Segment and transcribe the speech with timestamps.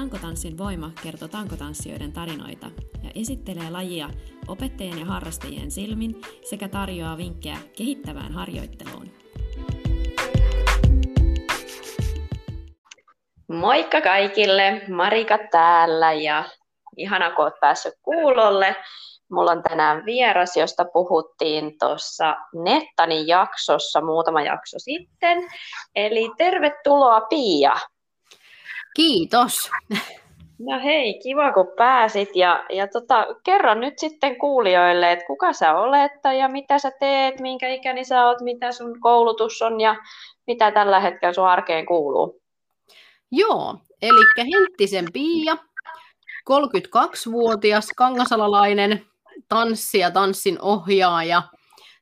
[0.00, 2.66] Tankotanssin voima kertoo tankotanssijoiden tarinoita
[3.02, 4.10] ja esittelee lajia
[4.48, 9.10] opettajien ja harrastajien silmin sekä tarjoaa vinkkejä kehittävään harjoitteluun.
[13.48, 16.44] Moikka kaikille, Marika täällä ja
[16.96, 18.76] ihana kun olet päässyt kuulolle.
[19.30, 25.38] Mulla on tänään vieras, josta puhuttiin tuossa Nettanin jaksossa muutama jakso sitten.
[25.94, 27.72] Eli tervetuloa Pia.
[29.00, 29.70] Kiitos.
[30.58, 35.74] No hei, kiva kun pääsit ja, ja tota, kerro nyt sitten kuulijoille, että kuka sä
[35.74, 39.96] olet ja mitä sä teet, minkä ikäni sä oot, mitä sun koulutus on ja
[40.46, 42.42] mitä tällä hetkellä sun arkeen kuuluu.
[43.30, 45.56] Joo, eli Henttisen Pia,
[46.50, 49.06] 32-vuotias kangasalalainen
[49.48, 51.42] tanssi ja tanssin ohjaaja.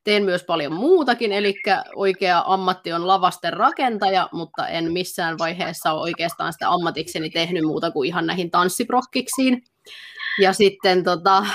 [0.09, 1.55] Teen myös paljon muutakin, eli
[1.95, 7.91] oikea ammatti on lavasten rakentaja, mutta en missään vaiheessa ole oikeastaan sitä ammatikseni tehnyt muuta
[7.91, 9.63] kuin ihan näihin tanssiprokkiksiin.
[10.41, 11.47] Ja sitten tota,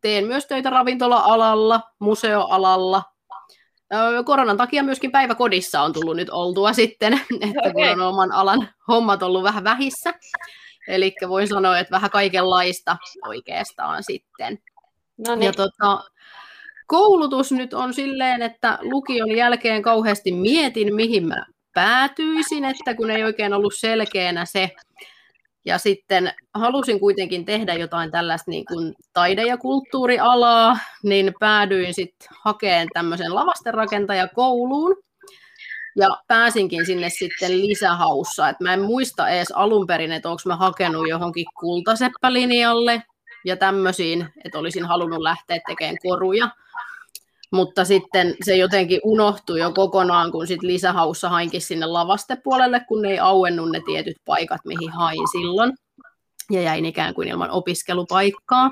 [0.00, 3.02] teen myös töitä ravintola-alalla, museoalalla.
[4.24, 7.72] Koronan takia myöskin päiväkodissa on tullut nyt oltua sitten, että okay.
[7.72, 10.14] kun on oman alan hommat ollut vähän vähissä.
[10.88, 12.96] Eli voin sanoa, että vähän kaikenlaista
[13.28, 14.58] oikeastaan sitten.
[15.26, 15.46] No niin.
[15.46, 16.04] Ja tota,
[16.86, 23.24] koulutus nyt on silleen, että lukion jälkeen kauheasti mietin, mihin mä päätyisin, että kun ei
[23.24, 24.70] oikein ollut selkeänä se.
[25.66, 32.28] Ja sitten halusin kuitenkin tehdä jotain tällaista niin kuin taide- ja kulttuurialaa, niin päädyin sitten
[32.44, 34.96] hakemaan tämmöisen lavastenrakentajakouluun.
[35.96, 38.48] Ja pääsinkin sinne sitten lisähaussa.
[38.48, 43.02] Et mä en muista edes alun perin, että onko mä hakenut johonkin kultaseppälinjalle
[43.44, 46.50] ja tämmöisiin, että olisin halunnut lähteä tekemään koruja.
[47.54, 53.18] Mutta sitten se jotenkin unohtui jo kokonaan, kun sitten lisähaussa hainkin sinne lavastepuolelle, kun ei
[53.18, 55.72] auennut ne tietyt paikat, mihin hain silloin.
[56.50, 58.70] Ja jäin ikään kuin ilman opiskelupaikkaa.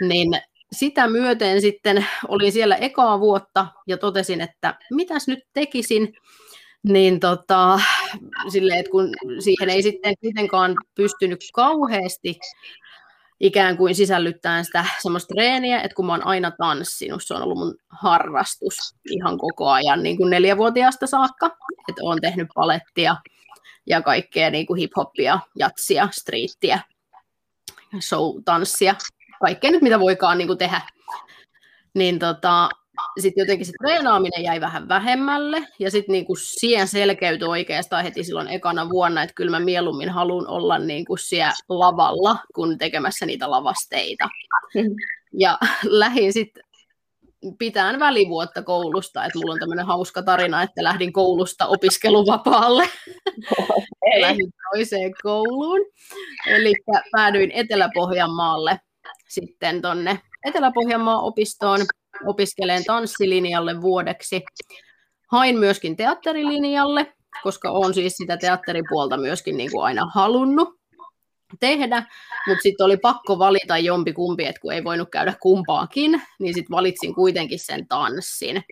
[0.00, 0.28] Niin
[0.72, 6.12] sitä myöten sitten olin siellä ekaa vuotta ja totesin, että mitäs nyt tekisin,
[6.82, 7.80] niin tota,
[8.48, 12.38] silleen, että kun siihen ei sitten kuitenkaan pystynyt kauheasti
[13.40, 17.58] ikään kuin sisällyttää sitä semmoista treeniä, että kun mä oon aina tanssinut, se on ollut
[17.58, 21.46] mun harrastus ihan koko ajan niin kuin neljävuotiaasta saakka,
[21.88, 23.16] että oon tehnyt palettia
[23.86, 26.80] ja kaikkea niin kuin hip-hoppia, jatsia, streettiä,
[28.00, 28.94] show-tanssia,
[29.40, 30.80] kaikkea nyt mitä voikaan niin kuin tehdä.
[31.94, 32.68] Niin tota,
[33.20, 38.48] sitten jotenkin se treenaaminen jäi vähän vähemmälle, ja sitten niinku siihen selkeytyi oikeastaan heti silloin
[38.48, 44.28] ekana vuonna, että kyllä mä mieluummin haluan olla niinku siellä lavalla, kuin tekemässä niitä lavasteita.
[44.74, 44.94] Mm.
[45.32, 46.62] Ja lähdin sitten
[47.58, 52.88] pitään välivuotta koulusta, että mulla on tämmöinen hauska tarina, että lähdin koulusta opiskeluvapaalle.
[53.58, 54.20] Okay.
[54.20, 55.80] lähdin toiseen kouluun.
[56.46, 56.72] Eli
[57.12, 58.80] päädyin Etelä-Pohjanmaalle
[59.28, 61.80] sitten tonne Etelä-Pohjanmaan opistoon
[62.26, 64.42] opiskeleen tanssilinjalle vuodeksi.
[65.32, 70.68] Hain myöskin teatterilinjalle, koska olen siis sitä teatteripuolta myöskin niin kuin aina halunnut
[71.60, 72.06] tehdä,
[72.46, 76.76] mutta sitten oli pakko valita jompi kumpi, että kun ei voinut käydä kumpaakin, niin sitten
[76.76, 78.64] valitsin kuitenkin sen tanssin.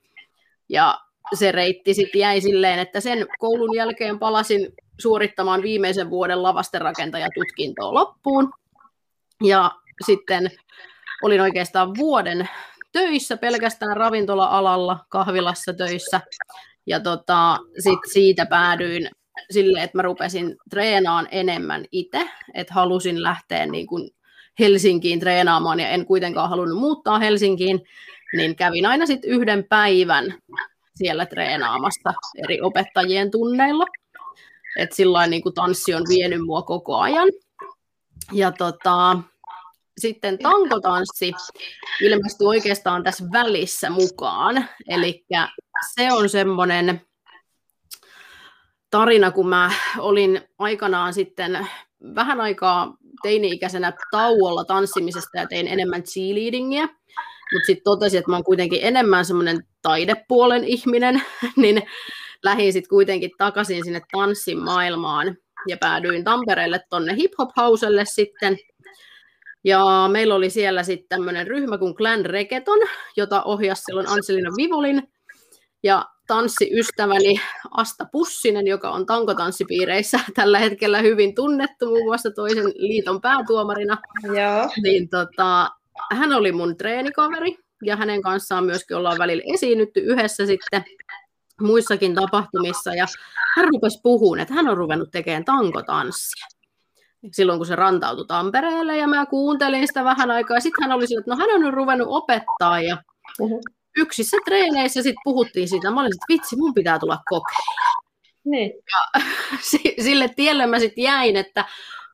[0.68, 1.00] Ja
[1.34, 8.52] se reitti sitten jäi silleen, että sen koulun jälkeen palasin suorittamaan viimeisen vuoden lavastenrakentajatutkintoa loppuun.
[9.42, 9.70] Ja
[10.06, 10.50] sitten
[11.22, 12.48] olin oikeastaan vuoden
[12.94, 16.20] töissä pelkästään ravintola-alalla, kahvilassa töissä.
[16.86, 19.10] Ja tota, sit siitä päädyin
[19.50, 24.10] sille, että mä rupesin treenaamaan enemmän itse, että halusin lähteä niin kuin
[24.58, 27.80] Helsinkiin treenaamaan ja en kuitenkaan halunnut muuttaa Helsinkiin,
[28.36, 30.34] niin kävin aina sitten yhden päivän
[30.94, 33.84] siellä treenaamassa eri opettajien tunneilla.
[34.78, 37.28] Että sillä niin kuin tanssi on vienyt mua koko ajan.
[38.32, 39.18] Ja tota,
[40.00, 41.32] sitten tankotanssi
[42.00, 44.68] ilmestyi oikeastaan tässä välissä mukaan.
[44.88, 45.24] Eli
[45.94, 47.00] se on semmoinen
[48.90, 51.68] tarina, kun mä olin aikanaan sitten
[52.14, 56.82] vähän aikaa teini-ikäisenä tauolla tanssimisesta ja tein enemmän cheerleadingia,
[57.52, 61.22] mutta sitten totesin, että mä oon kuitenkin enemmän semmoinen taidepuolen ihminen,
[61.56, 61.82] niin
[62.42, 65.36] lähdin sitten kuitenkin takaisin sinne tanssin maailmaan
[65.68, 68.58] ja päädyin Tampereelle tonne hip-hop-hauselle sitten–
[69.64, 72.78] ja meillä oli siellä sitten tämmöinen ryhmä kuin Clan Reketon,
[73.16, 75.02] jota ohjasi silloin Anselina Vivolin.
[75.82, 77.40] Ja tanssiystäväni
[77.70, 83.98] Asta Pussinen, joka on tankotanssipiireissä tällä hetkellä hyvin tunnettu, muun muassa toisen liiton päätuomarina.
[84.22, 84.70] Joo.
[84.82, 85.70] Niin tota,
[86.12, 90.84] hän oli mun treenikaveri ja hänen kanssaan myöskin ollaan välillä esiinnytty yhdessä sitten
[91.60, 92.94] muissakin tapahtumissa.
[92.94, 93.06] Ja
[93.56, 96.46] hän rupesi puhumaan, että hän on ruvennut tekemään tankotanssia.
[97.32, 100.60] Silloin kun se rantautui Tampereelle ja mä kuuntelin sitä vähän aikaa.
[100.60, 102.96] Sitten hän oli sillä, että no hän on nyt ruvennut opettaa ja
[103.40, 103.60] uh-huh.
[103.96, 105.90] yksissä treeneissä sitten puhuttiin siitä.
[105.90, 108.04] Mä olin, että vitsi, mun pitää tulla kokeilemaan.
[108.44, 108.72] Niin.
[108.92, 109.20] Ja
[110.04, 111.64] sille tielle mä sitten jäin, että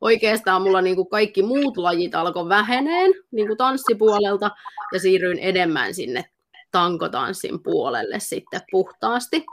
[0.00, 4.50] oikeastaan mulla niin kuin kaikki muut lajit alkoi väheneen niin kuin tanssipuolelta
[4.92, 6.24] ja siirryin enemmän sinne
[6.72, 9.44] tankotanssin puolelle sitten puhtaasti.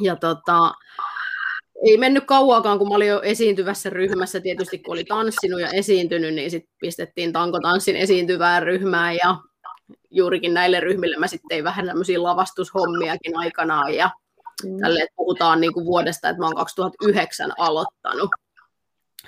[0.00, 0.72] Ja tota,
[1.84, 6.34] ei mennyt kauaakaan, kun mä olin jo esiintyvässä ryhmässä, tietysti kun oli tanssinut ja esiintynyt,
[6.34, 9.36] niin sitten pistettiin tankotanssin esiintyvään ryhmään ja
[10.10, 14.10] juurikin näille ryhmille mä sitten tein vähän tämmöisiä lavastushommiakin aikanaan ja
[14.64, 14.78] mm.
[14.80, 18.30] tälle puhutaan niin kuin vuodesta, että mä oon 2009 aloittanut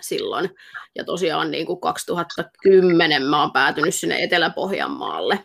[0.01, 0.51] silloin
[0.95, 5.45] ja tosiaan niin kuin 2010 mä oon päätynyt sinne Etelä-Pohjanmaalle.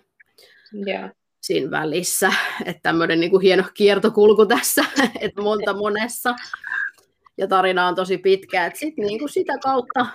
[0.87, 1.11] Yeah
[1.43, 2.33] siinä välissä.
[2.65, 4.85] Että tämmöinen niin kuin hieno kiertokulku tässä,
[5.19, 6.35] että monta monessa
[7.37, 8.65] ja tarina on tosi pitkä.
[8.65, 10.05] Et sit niin kuin sitä kautta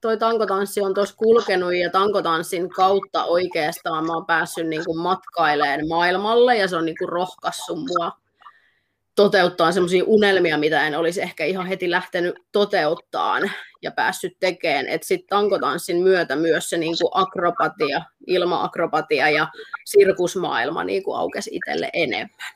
[0.00, 5.88] toi tankotanssi on tuossa kulkenut ja tankotanssin kautta oikeastaan mä oon päässyt niin kuin matkailemaan
[5.88, 8.12] maailmalle ja se on niin kuin rohkaissut mua
[9.14, 13.50] toteuttaa semmoisia unelmia, mitä en olisi ehkä ihan heti lähtenyt toteuttaan
[13.82, 14.88] ja päässyt tekemään.
[14.88, 19.48] Että sitten tankotanssin myötä myös se niin kuin akrobatia, ilmaakrobatia ja
[19.84, 22.52] sirkusmaailma niin kuin aukesi itselle enemmän.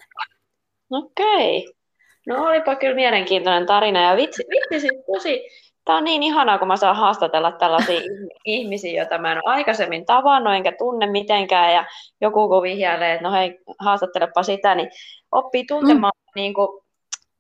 [0.91, 1.59] Okei.
[1.59, 1.80] Okay.
[2.31, 4.03] No olipa kyllä mielenkiintoinen tarina.
[4.03, 5.41] Ja vitsi, vitsi siis tosi,
[5.85, 8.01] tämä on niin ihanaa, kun mä saan haastatella tällaisia
[8.45, 11.75] ihmisiä, joita mä en ole aikaisemmin tavannut enkä tunne mitenkään.
[11.75, 11.85] Ja
[12.21, 14.91] joku kun vihjailee, että no hei, haastattelepa sitä, niin
[15.33, 16.41] oppii tuntemaan mm.
[16.41, 16.69] niin kuin,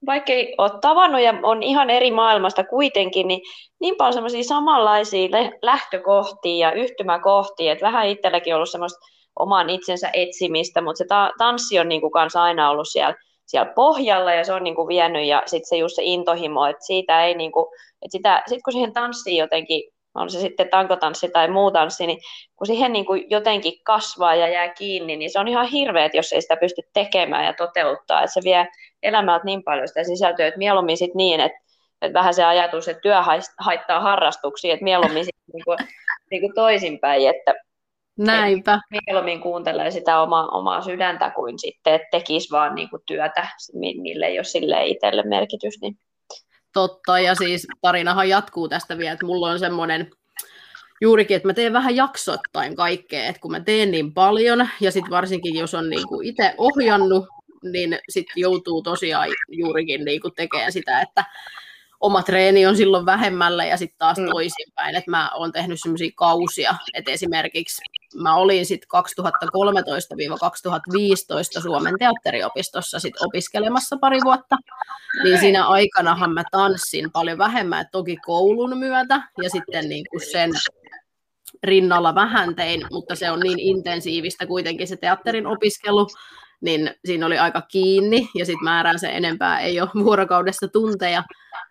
[0.07, 3.41] vaikka ei ole tavannut ja on ihan eri maailmasta kuitenkin, niin
[3.81, 5.29] niin paljon semmoisia samanlaisia
[5.63, 11.79] lähtökohtia ja yhtymäkohtia, että vähän itselläkin ollut semmoista oman itsensä etsimistä, mutta se ta- tanssi
[11.79, 13.15] on niin kuin kanssa aina ollut siellä
[13.51, 16.87] siellä pohjalla ja se on niin kuin vienyt ja sitten se just se intohimo, että
[16.87, 17.67] siitä ei niin kuin,
[18.03, 19.83] että sitä, sit kun siihen tanssii jotenkin,
[20.15, 22.19] on se sitten tankotanssi tai muu tanssi, niin
[22.57, 26.33] kun siihen niin kuin jotenkin kasvaa ja jää kiinni, niin se on ihan hirveet, jos
[26.33, 28.69] ei sitä pysty tekemään ja toteuttaa, että se vie
[29.03, 31.59] elämältä niin paljon sitä sisältöä, että mieluummin sitten niin, että,
[32.03, 33.23] että vähän se ajatus, että työ
[33.59, 35.79] haittaa harrastuksia, että mieluummin sitten niin kuin,
[36.31, 37.55] niin kuin toisinpäin, että
[38.27, 38.81] Näinpä.
[38.91, 44.27] Mieluummin kuuntelee sitä omaa, omaa sydäntä kuin sitten, että tekisi vaan niin kuin työtä, mille
[44.27, 45.81] ei ole sille itselle merkitys.
[45.81, 45.99] Niin.
[46.73, 50.11] Totta, ja siis tarinahan jatkuu tästä vielä, että mulla on semmoinen
[51.01, 55.11] juurikin, että mä teen vähän jaksottain kaikkea, että kun mä teen niin paljon, ja sitten
[55.11, 57.27] varsinkin jos on niin kuin itse ohjannut,
[57.63, 61.25] niin sitten joutuu tosiaan juurikin niin kuin tekemään sitä, että
[62.01, 64.27] oma treeni on silloin vähemmällä ja sitten taas mm.
[64.31, 67.83] toisinpäin, että mä oon tehnyt semmoisia kausia, että esimerkiksi
[68.15, 68.89] mä olin sitten
[71.59, 74.57] 2013-2015 Suomen teatteriopistossa sit opiskelemassa pari vuotta,
[75.25, 80.51] niin siinä aikanahan mä tanssin paljon vähemmän, toki koulun myötä ja sitten niin kuin sen
[81.63, 86.07] rinnalla vähän tein, mutta se on niin intensiivistä kuitenkin se teatterin opiskelu,
[86.61, 91.23] niin siinä oli aika kiinni ja sitten määrään se enempää ei ole vuorokaudessa tunteja,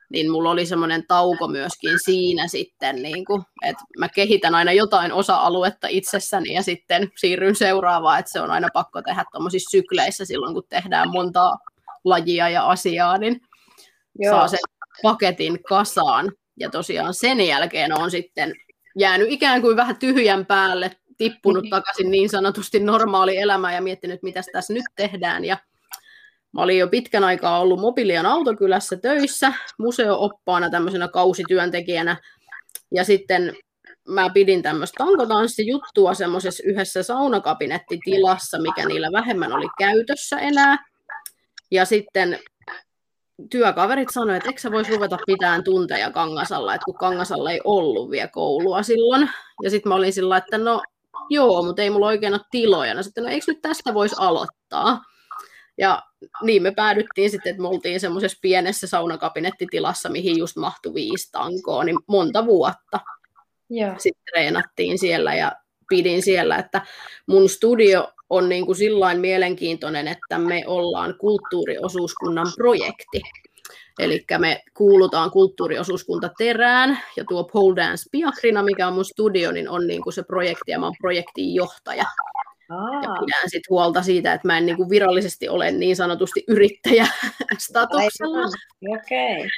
[0.10, 5.14] niin mulla oli semmoinen tauko myöskin siinä sitten, niin kuin, että mä kehitän aina jotain
[5.14, 10.54] osa-aluetta itsessäni ja sitten siirryn seuraavaan, että se on aina pakko tehdä tuommoisissa sykleissä silloin,
[10.54, 11.58] kun tehdään montaa
[12.04, 13.42] lajia ja asiaa, niin
[14.20, 14.36] Joo.
[14.36, 14.60] saa sen
[15.04, 16.32] paketin kasaan.
[16.60, 18.54] Ja tosiaan sen jälkeen on sitten
[18.96, 21.70] jäänyt ikään kuin vähän tyhjän päälle, tippunut mm-hmm.
[21.70, 25.46] takaisin niin sanotusti normaali elämään ja miettinyt, mitä tässä nyt tehdään.
[25.46, 25.58] Ja
[26.54, 32.18] Mä olin jo pitkän aikaa ollut Mobilian autokylässä töissä museooppaana tämmöisenä kausityöntekijänä.
[32.92, 33.56] Ja sitten
[34.08, 40.78] mä pidin tämmöistä tankotanssijuttua semmoisessa yhdessä saunakabinettitilassa, mikä niillä vähemmän oli käytössä enää.
[41.72, 42.40] Ja sitten
[43.50, 48.12] työkaverit sanoivat, että eikö sä voisi ruveta pitämään tunteja Kangasalla, että kun Kangasalla ei ollut
[48.12, 49.30] vielä koulua silloin.
[49.64, 50.82] Ja sitten mä olin sillä että no
[51.30, 52.94] joo, mutta ei mulla oikein ole tiloja.
[52.94, 55.02] No sitten, no eikö nyt tästä voisi aloittaa?
[55.78, 56.04] Ja
[56.44, 61.84] niin me päädyttiin sitten, että me oltiin semmoisessa pienessä saunakabinettitilassa, mihin just mahtui viisi tankoa,
[61.84, 63.00] niin monta vuotta.
[63.70, 63.94] Joo.
[63.98, 65.52] Sitten treenattiin siellä ja
[65.90, 66.82] pidin siellä, että
[67.28, 73.22] mun studio on niin kuin sillain mielenkiintoinen, että me ollaan kulttuuriosuuskunnan projekti.
[74.00, 79.70] Eli me kuulutaan kulttuuriosuuskunta Terään, ja tuo Pole Dance Piakrina, mikä on mun studio, niin
[79.70, 82.06] on niin kuin se projekti, ja mä oon projektin johtaja.
[82.70, 82.94] Aa.
[82.94, 87.08] Ja pidän sit huolta siitä, että mä en niinku virallisesti ole niin sanotusti yrittäjä
[87.68, 88.48] statuksella.
[88.88, 89.50] Okay.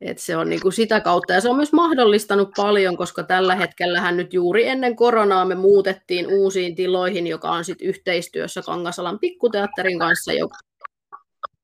[0.00, 4.16] Et se on niinku sitä kautta, ja se on myös mahdollistanut paljon, koska tällä hetkellähän
[4.16, 10.32] nyt juuri ennen koronaa me muutettiin uusiin tiloihin, joka on sit yhteistyössä Kangasalan pikkuteatterin kanssa,
[10.32, 10.56] joka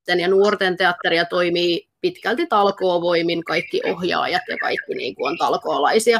[0.07, 6.19] ja nuorten teatteria toimii pitkälti talkoovoimin kaikki ohjaajat ja kaikki niin kuin on talkoolaisia.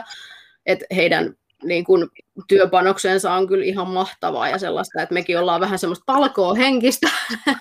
[0.65, 2.08] Et heidän niin kuin,
[2.48, 7.10] työpanoksensa on kyllä ihan mahtavaa ja sellaista, että mekin ollaan vähän semmoista talkoa henkistä.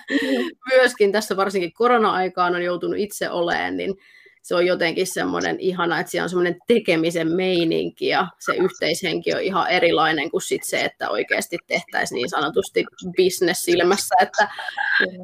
[0.75, 3.95] Myöskin tässä varsinkin korona-aikaan on joutunut itse oleen, niin
[4.43, 9.41] se on jotenkin semmoinen ihana, että siellä on semmoinen tekemisen meininki ja se yhteishenki on
[9.41, 12.85] ihan erilainen kuin sit se, että oikeasti tehtäisiin niin sanotusti
[13.17, 14.47] business silmässä, että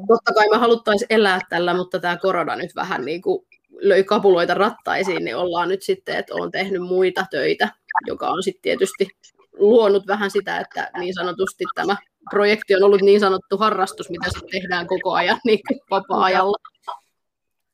[0.08, 3.46] totta kai me haluttaisiin elää tällä, mutta tämä korona nyt vähän niin kuin
[3.82, 7.68] löi kapuloita rattaisiin, niin ollaan nyt sitten, että olen tehnyt muita töitä,
[8.06, 9.08] joka on sitten tietysti
[9.52, 11.96] luonut vähän sitä, että niin sanotusti tämä
[12.30, 15.60] projekti on ollut niin sanottu harrastus, mitä sitten tehdään koko ajan niin
[15.90, 16.56] vapaa-ajalla.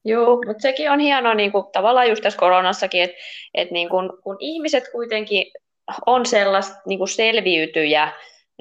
[0.04, 3.16] Joo, mutta sekin on hienoa niin kuin, tavallaan just tässä koronassakin, että,
[3.54, 5.52] että niin kuin, kun ihmiset kuitenkin
[6.06, 8.12] on sellaista niin selviytyjä,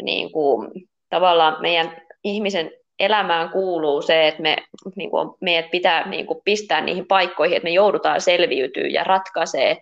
[0.01, 0.71] niin kuin,
[1.09, 4.57] tavallaan meidän ihmisen elämään kuuluu se, että me,
[4.95, 9.77] niin kuin, meidät pitää niin kuin, pistää niihin paikkoihin, että me joudutaan selviytyä ja ratkaisee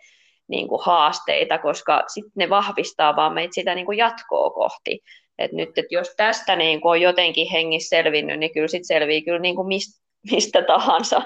[0.48, 5.00] niin kuin, haasteita, koska sitten ne vahvistaa vaan meitä sitä niin kuin, jatkoa kohti.
[5.38, 9.22] Et nyt, et jos tästä niin kuin, on jotenkin hengissä selvinnyt, niin kyllä sitten selvii
[9.22, 11.22] kyllä niin kuin, mistä mistä tahansa.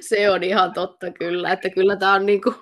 [0.00, 2.54] Se on ihan totta kyllä, että kyllä tämä on niin kuin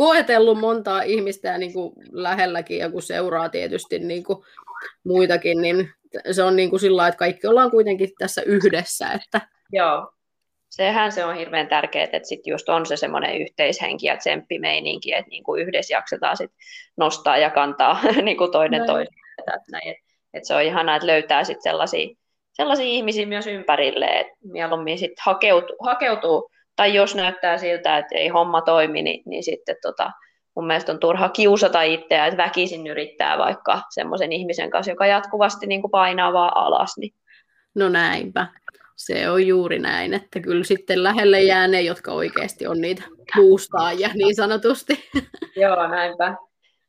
[0.00, 4.38] koetellut montaa ihmistä ja niin kuin lähelläkin ja kun seuraa tietysti niin kuin
[5.04, 5.90] muitakin, niin
[6.32, 9.12] se on niin kuin sillä että kaikki ollaan kuitenkin tässä yhdessä.
[9.12, 9.40] Että...
[9.72, 10.12] Joo,
[10.70, 15.30] sehän se on hirveän tärkeää, että sit just on se semmoinen yhteishenki ja tsemppimeininki, että
[15.30, 16.50] niin kuin yhdessä jaksetaan sit
[16.96, 19.14] nostaa ja kantaa niin kuin toinen toisen.
[19.38, 19.58] Että,
[20.34, 22.08] että se on ihanaa, että löytää sit sellaisia
[22.52, 28.28] sellaisia ihmisiä myös ympärille, että mieluummin sitten hakeutuu, hakeutuu, tai jos näyttää siltä, että ei
[28.28, 30.10] homma toimi, niin, niin sitten tota,
[30.56, 35.66] mun mielestä on turha kiusata itseä, että väkisin yrittää vaikka semmoisen ihmisen kanssa, joka jatkuvasti
[35.66, 36.98] niin kuin painaa vaan alas.
[36.98, 37.14] Niin.
[37.74, 38.46] No näinpä.
[38.96, 43.02] Se on juuri näin, että kyllä sitten lähelle jää ne, jotka oikeasti on niitä
[43.36, 45.08] boostaajia niin sanotusti.
[45.56, 46.34] Joo, näinpä.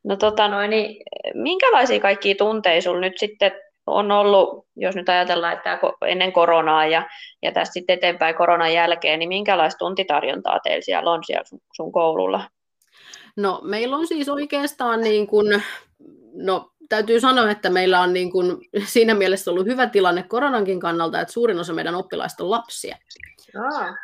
[0.03, 3.51] No tota noin, niin minkälaisia kaikkia tunteja nyt sitten
[3.87, 7.09] on ollut, jos nyt ajatellaan, että ennen koronaa ja,
[7.41, 11.91] ja tästä sitten eteenpäin koronan jälkeen, niin minkälaista tuntitarjontaa teillä siellä on siellä sun, sun
[11.91, 12.49] koululla?
[13.37, 15.63] No meillä on siis oikeastaan niin kuin,
[16.33, 21.21] no täytyy sanoa, että meillä on niin kuin siinä mielessä ollut hyvä tilanne koronankin kannalta,
[21.21, 22.97] että suurin osa meidän oppilaista on lapsia.
[23.73, 23.95] Aa.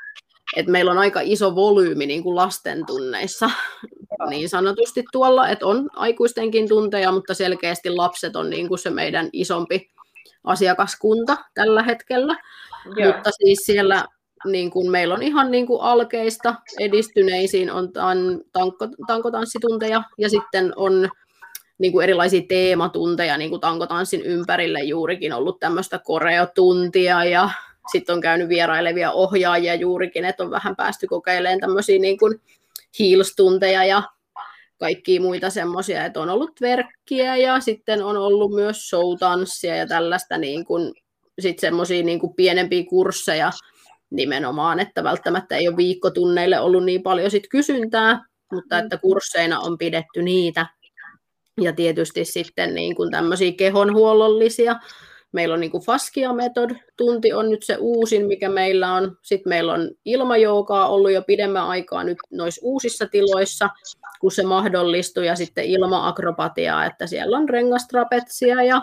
[0.56, 3.50] Et meillä on aika iso volyymi niin kuin lasten tunneissa
[4.30, 9.30] niin sanotusti tuolla, että on aikuistenkin tunteja, mutta selkeästi lapset on niin kuin se meidän
[9.34, 9.92] isompi
[10.44, 12.38] asiakaskunta tällä hetkellä.
[12.96, 13.14] Joo.
[13.14, 14.06] Mutta siis siellä
[14.46, 18.18] niin kuin meillä on ihan niin kuin alkeista edistyneisiin on tan,
[18.52, 21.10] tanko, tankotanssitunteja ja sitten on
[21.78, 27.50] niin kuin erilaisia teematunteja niin kuin tankotanssin ympärille juurikin ollut tämmöistä koreotuntia ja
[27.92, 32.42] sitten on käynyt vierailevia ohjaajia juurikin, että on vähän päästy kokeilemaan tämmöisiä niin kuin
[33.00, 34.04] heels-tunteja ja
[34.80, 40.38] kaikkia muita semmoisia, että on ollut verkkiä ja sitten on ollut myös showtanssia ja tällaista
[40.38, 40.94] niin kuin,
[41.40, 43.52] sitten semmoisia niin kuin pienempiä kursseja
[44.10, 48.84] nimenomaan, että välttämättä ei ole viikkotunneille ollut niin paljon sit kysyntää, mutta mm.
[48.84, 50.66] että kursseina on pidetty niitä.
[51.62, 54.76] Ja tietysti sitten niin kuin tämmöisiä kehonhuollollisia
[55.32, 59.18] Meillä on niin kuin Faskia Method, tunti on nyt se uusin, mikä meillä on.
[59.22, 63.70] Sitten meillä on ilmajoukaa ollut jo pidemmän aikaa nyt noissa uusissa tiloissa,
[64.20, 68.82] kun se mahdollistuu, ja sitten ilma-akrobatiaa, että siellä on rengastrapetsia ja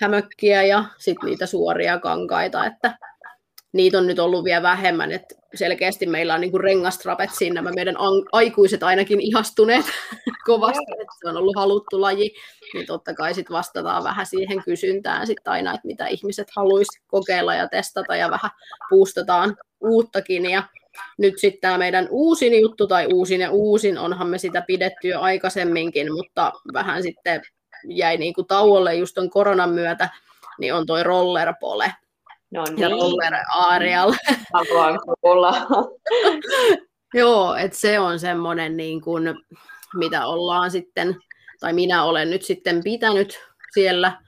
[0.00, 2.98] hämökkiä ja sitten niitä suoria kankaita, että
[3.72, 7.96] niitä on nyt ollut vielä vähemmän, että selkeästi meillä on niin rengastrapet siinä, nämä meidän
[8.32, 9.86] aikuiset ainakin ihastuneet
[10.46, 12.34] kovasti, että se on ollut haluttu laji,
[12.74, 17.54] niin totta kai sitten vastataan vähän siihen kysyntään sitten aina, että mitä ihmiset haluaisi kokeilla
[17.54, 18.50] ja testata ja vähän
[18.90, 20.50] puustataan uuttakin.
[20.50, 20.62] Ja
[21.18, 25.20] nyt sitten tämä meidän uusin juttu, tai uusin ja uusin, onhan me sitä pidetty jo
[25.20, 27.42] aikaisemminkin, mutta vähän sitten
[27.88, 30.08] jäi niin kuin tauolle just ton koronan myötä,
[30.58, 31.92] niin on toi rollerpole,
[32.50, 32.78] No niin.
[32.78, 34.12] Ja Roller Arial.
[34.52, 35.66] Haluan kuulla.
[37.14, 39.34] Joo, että se on semmoinen, niin kuin,
[39.94, 41.16] mitä ollaan sitten,
[41.60, 43.38] tai minä olen nyt sitten pitänyt
[43.72, 44.22] siellä,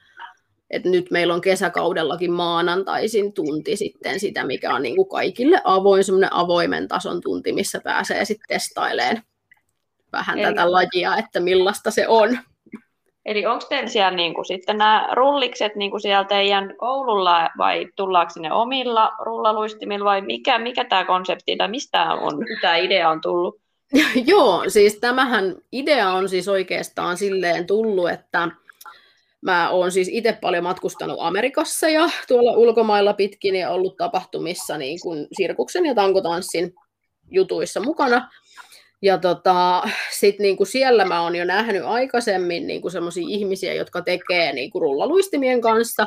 [0.70, 6.04] että nyt meillä on kesäkaudellakin maanantaisin tunti sitten sitä, mikä on niin kuin kaikille avoin,
[6.04, 9.22] semmoinen avoimen tason tunti, missä pääsee sitten testailemaan
[10.12, 10.48] vähän Eli...
[10.48, 12.38] tätä lajia, että millaista se on.
[13.24, 17.86] Eli onko teillä siellä niin kuin, sitten nämä rullikset niin kuin siellä teidän koululla vai
[17.96, 23.20] tullaanko sinne omilla rullaluistimilla vai mikä, mikä tämä konsepti tai mistä on, tämä idea on
[23.20, 23.60] tullut?
[24.26, 28.48] Joo, siis tämähän idea on siis oikeastaan silleen tullut, että
[29.42, 34.98] Mä oon siis itse paljon matkustanut Amerikassa ja tuolla ulkomailla pitkin ja ollut tapahtumissa niin
[35.02, 36.74] kuin sirkuksen ja tankotanssin
[37.30, 38.30] jutuissa mukana.
[39.02, 44.52] Ja tota, sit niinku siellä mä oon jo nähnyt aikaisemmin niinku semmoisia ihmisiä, jotka tekee
[44.52, 46.06] niinku rullaluistimien kanssa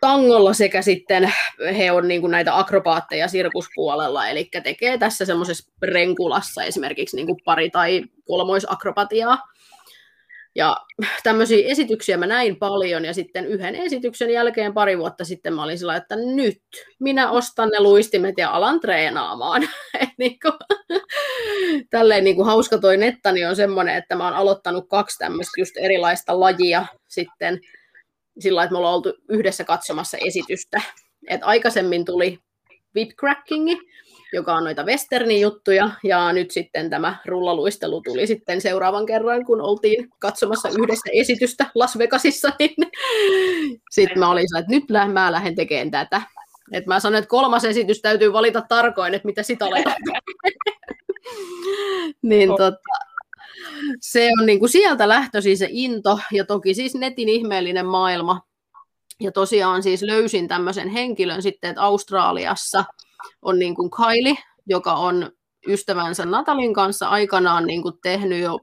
[0.00, 1.32] tangolla sekä sitten
[1.78, 8.04] he on niinku näitä akrobaatteja sirkuspuolella, eli tekee tässä semmoisessa renkulassa esimerkiksi niinku pari- tai
[8.26, 9.38] kolmoisakrobatiaa.
[10.56, 10.76] Ja
[11.22, 15.78] tämmöisiä esityksiä mä näin paljon ja sitten yhden esityksen jälkeen pari vuotta sitten mä olin
[15.78, 16.62] sillä, että nyt
[17.00, 19.62] minä ostan ne luistimet ja alan treenaamaan.
[20.18, 20.52] niin kuin,
[21.90, 25.76] tälleen niin kuin hauska toi nettani on semmoinen, että mä oon aloittanut kaksi tämmöistä just
[25.76, 27.60] erilaista lajia sitten
[28.38, 30.82] sillä että me ollaan oltu yhdessä katsomassa esitystä.
[31.28, 32.38] Et aikaisemmin tuli
[32.96, 33.78] whipcrackingi,
[34.32, 39.60] joka on noita westernin juttuja, ja nyt sitten tämä rullaluistelu tuli sitten seuraavan kerran, kun
[39.60, 42.74] oltiin katsomassa yhdessä esitystä Las Vegasissa, niin
[43.90, 46.22] sitten mä olin että nyt mä lähden tekemään tätä.
[46.72, 49.84] Et mä sanoin, että kolmas esitys täytyy valita tarkoin, että mitä sitä olet.
[52.22, 52.78] niin tota,
[54.00, 58.40] se on niin kuin sieltä lähtöisin se into, ja toki siis netin ihmeellinen maailma.
[59.20, 62.84] Ja tosiaan siis löysin tämmöisen henkilön sitten, että Australiassa–
[63.42, 64.34] on niin kuin Kylie,
[64.66, 65.30] joka on
[65.68, 68.58] ystävänsä Natalin kanssa aikanaan niin kuin tehnyt jo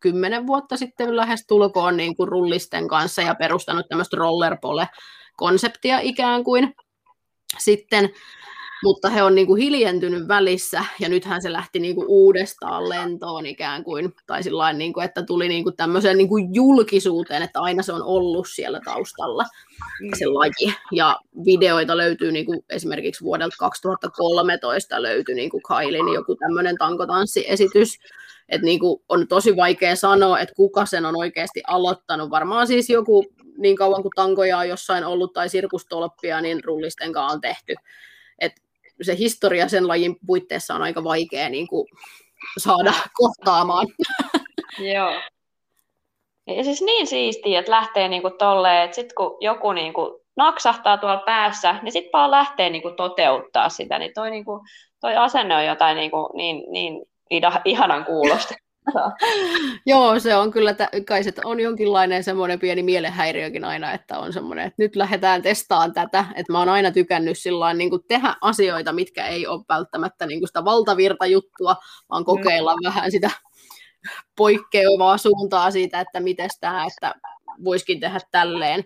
[0.00, 6.74] kymmenen vuotta sitten lähes tulkoon niin kuin rullisten kanssa ja perustanut tämmöistä rollerpole-konseptia ikään kuin.
[7.58, 8.10] Sitten
[8.84, 13.46] mutta he on niin kuin hiljentynyt välissä, ja nythän se lähti niin kuin uudestaan lentoon
[13.46, 17.60] ikään kuin, tai sillain, niin kuin, että tuli niin kuin tämmöiseen niin kuin julkisuuteen, että
[17.60, 19.44] aina se on ollut siellä taustalla,
[20.18, 20.74] se laji.
[20.92, 27.98] Ja videoita löytyy niin kuin esimerkiksi vuodelta 2013 löytyi niin kuin Kailin joku tämmöinen tankotanssiesitys,
[28.48, 32.30] että niin kuin on tosi vaikea sanoa, että kuka sen on oikeasti aloittanut.
[32.30, 33.24] Varmaan siis joku
[33.58, 37.74] niin kauan kuin tankoja on jossain ollut tai sirkustolppia, niin rullisten kanssa on tehty.
[38.38, 38.52] Et
[39.02, 41.88] se historia sen lajin puitteissa on aika vaikea niin kuin,
[42.58, 43.86] saada kohtaamaan.
[44.94, 45.12] Joo.
[46.46, 51.22] Ja siis niin siistiä, että lähtee niinku tolleen, että sitten kun joku niinku naksahtaa tuolla
[51.26, 54.60] päässä, niin sitten vaan lähtee niinku toteuttaa sitä, niin toi, niinku,
[55.00, 57.06] toi asenne on jotain niinku, niin, niin
[57.64, 58.54] ihanan kuulosta.
[59.86, 60.74] Joo, se on kyllä,
[61.06, 65.92] kai se on jonkinlainen semmoinen pieni mielenhäiriökin aina, että on semmoinen, että nyt lähdetään testaamaan
[65.92, 70.40] tätä, että mä oon aina tykännyt sillä niin tehdä asioita, mitkä ei ole välttämättä niin
[70.40, 71.76] kuin sitä valtavirta juttua,
[72.10, 72.84] vaan kokeilla mm.
[72.84, 73.30] vähän sitä
[74.36, 77.14] poikkeavaa suuntaa siitä, että miten tämä, että
[77.64, 78.84] voisikin tehdä tälleen.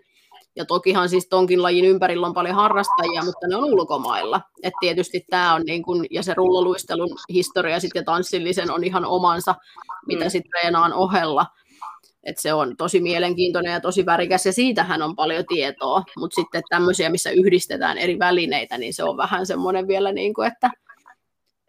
[0.58, 4.40] Ja tokihan siis tonkin lajin ympärillä on paljon harrastajia, mutta ne on ulkomailla.
[4.62, 9.04] Et tietysti tämä on niin kun, ja se rulloluistelun historia sitten ja tanssillisen on ihan
[9.04, 9.54] omansa,
[10.06, 10.30] mitä mm.
[10.30, 11.46] sitten treenaan ohella.
[12.24, 16.62] Et se on tosi mielenkiintoinen ja tosi värikäs ja siitähän on paljon tietoa, mutta sitten
[16.68, 20.70] tämmöisiä, missä yhdistetään eri välineitä, niin se on vähän semmoinen vielä, niin kuin, että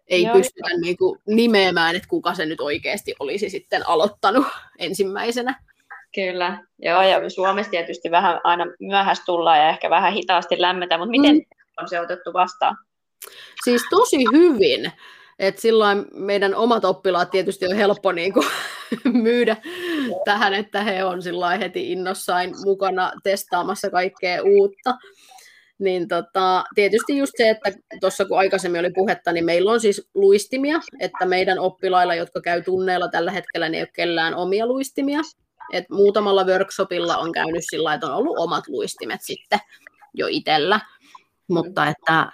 [0.08, 4.46] ei Joo, pystytä niin kuin nimeämään, että kuka se nyt oikeasti olisi sitten aloittanut
[4.78, 5.69] ensimmäisenä.
[6.14, 11.10] Kyllä, joo, ja Suomessa tietysti vähän aina myöhässä tullaan ja ehkä vähän hitaasti lämmetä, mutta
[11.10, 11.44] miten mm.
[11.80, 12.76] on se otettu vastaan?
[13.64, 14.92] Siis tosi hyvin.
[15.38, 18.46] Et silloin meidän omat oppilaat tietysti on helppo niin kuin,
[19.22, 19.56] myydä
[20.24, 21.20] tähän, että he on
[21.60, 24.94] heti innossain mukana testaamassa kaikkea uutta.
[25.78, 30.08] Niin tota, tietysti just se, että tuossa kun aikaisemmin oli puhetta, niin meillä on siis
[30.14, 35.20] luistimia, että meidän oppilailla, jotka käy tunneilla tällä hetkellä, niin ei ole kellään omia luistimia.
[35.72, 39.58] Et muutamalla workshopilla on käynyt sillä että on ollut omat luistimet sitten
[40.14, 40.80] jo itsellä,
[41.48, 42.32] mutta että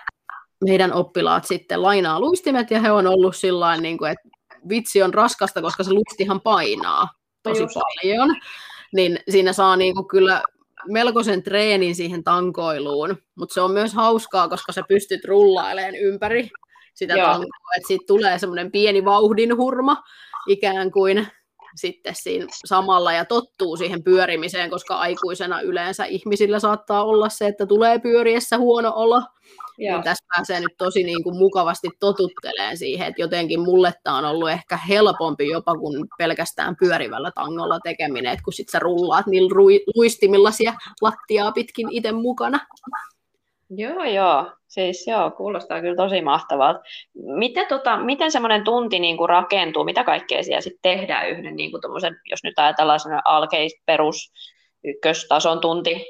[0.64, 4.28] meidän oppilaat sitten lainaa luistimet ja he on ollut sillä niin kuin, että
[4.68, 7.08] vitsi on raskasta, koska se luistihan painaa
[7.42, 7.74] tosi Just.
[7.74, 8.36] paljon.
[8.92, 10.42] Niin siinä saa niin kuin kyllä
[10.88, 16.50] melkoisen treenin siihen tankoiluun, mutta se on myös hauskaa, koska sä pystyt rullailemaan ympäri
[16.94, 17.26] sitä Joo.
[17.26, 20.02] tankoa, että siitä tulee semmoinen pieni vauhdinhurma
[20.46, 21.26] ikään kuin,
[21.76, 27.66] sitten siinä samalla ja tottuu siihen pyörimiseen, koska aikuisena yleensä ihmisillä saattaa olla se, että
[27.66, 29.22] tulee pyöriessä huono olo.
[29.78, 34.24] Niin tässä pääsee nyt tosi niin kuin mukavasti totutteleen siihen, että jotenkin mulle tämä on
[34.24, 39.50] ollut ehkä helpompi jopa kuin pelkästään pyörivällä tangolla tekeminen, että kun sit sä rullaat niillä
[39.96, 42.60] luistimilla siellä lattiaa pitkin itse mukana.
[43.70, 44.52] Joo, joo.
[44.68, 46.80] Siis joo, kuulostaa kyllä tosi mahtavalta.
[47.14, 49.84] Miten, tota, miten semmoinen tunti niin kuin rakentuu?
[49.84, 51.82] Mitä kaikkea siellä sitten tehdään yhden, niin kuin
[52.30, 54.32] jos nyt ajatellaan sellainen alkeis perus
[54.84, 56.06] ykköstason tunti?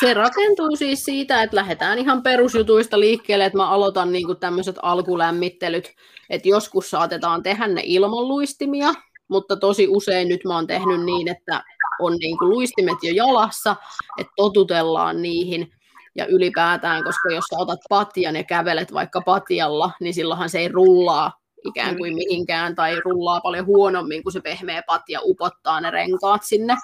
[0.00, 4.76] Se rakentuu siis siitä, että lähdetään ihan perusjutuista liikkeelle, että mä aloitan niin kuin tämmöiset
[4.82, 5.92] alkulämmittelyt,
[6.30, 8.92] että joskus saatetaan tehdä ne ilman luistimia,
[9.28, 11.64] mutta tosi usein nyt mä oon tehnyt niin, että
[12.00, 13.76] on niin kuin luistimet jo jalassa,
[14.18, 15.72] että totutellaan niihin,
[16.16, 20.68] ja ylipäätään, koska jos sä otat patjan ja kävelet vaikka patjalla, niin silloinhan se ei
[20.68, 21.32] rullaa
[21.64, 22.16] ikään kuin mm.
[22.16, 26.76] mihinkään, tai rullaa paljon huonommin, kun se pehmeä patja upottaa ne renkaat sinne,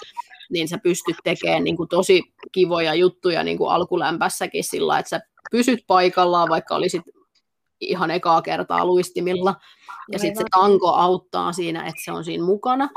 [0.51, 5.21] niin sä pystyt tekemään niin kuin tosi kivoja juttuja niin kuin alkulämpässäkin sillä, että sä
[5.51, 7.03] pysyt paikallaan, vaikka olisit
[7.81, 9.55] ihan ekaa kertaa luistimilla.
[10.13, 12.89] Ja sitten se tanko auttaa siinä, että se on siinä mukana.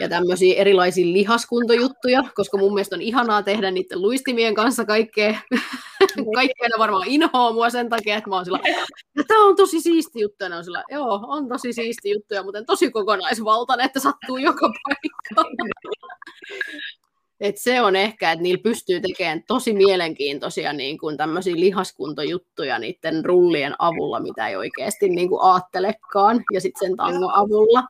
[0.00, 5.40] Ja tämmöisiä erilaisia lihaskuntojuttuja, koska mun mielestä on ihanaa tehdä niiden luistimien kanssa kaikkea.
[6.34, 8.58] Kaikkea ne varmaan inhoa mua sen takia, että mä oon sillä,
[9.26, 10.44] tämä on tosi siisti juttu.
[10.44, 14.72] Ja ne on sillä, joo, on tosi siisti juttuja, mutta tosi kokonaisvaltainen, että sattuu joka
[14.84, 15.56] paikkaan.
[17.40, 23.24] Et se on ehkä, että niillä pystyy tekemään tosi mielenkiintoisia niin kuin tämmöisiä lihaskuntojuttuja niiden
[23.24, 27.82] rullien avulla, mitä ei oikeasti niin kuin aattelekaan, ja sitten sen tangon avulla.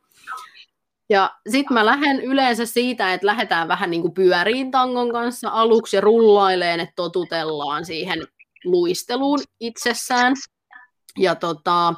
[1.15, 5.97] Ja sitten mä lähden yleensä siitä, että lähdetään vähän niin kuin pyöriin tangon kanssa aluksi
[5.97, 8.19] ja rullaileen, että totutellaan siihen
[8.65, 10.35] luisteluun itsessään.
[11.19, 11.95] Ja tota,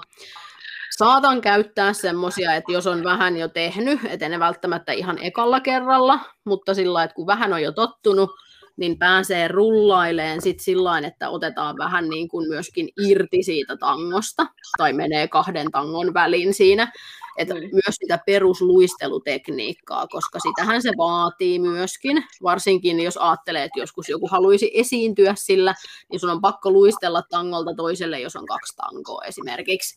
[0.99, 6.21] saatan käyttää semmoisia, että jos on vähän jo tehnyt, et ne välttämättä ihan ekalla kerralla,
[6.45, 8.31] mutta sillä että kun vähän on jo tottunut,
[8.77, 14.47] niin pääsee rullaileen sit sillä että otetaan vähän niin kuin myöskin irti siitä tangosta,
[14.79, 16.93] tai menee kahden tangon väliin siinä,
[17.39, 17.61] että mm.
[17.61, 24.71] myös sitä perusluistelutekniikkaa, koska sitähän se vaatii myöskin, varsinkin jos ajattelee, että joskus joku haluaisi
[24.75, 25.75] esiintyä sillä,
[26.11, 29.97] niin sun on pakko luistella tangolta toiselle, jos on kaksi tangoa esimerkiksi.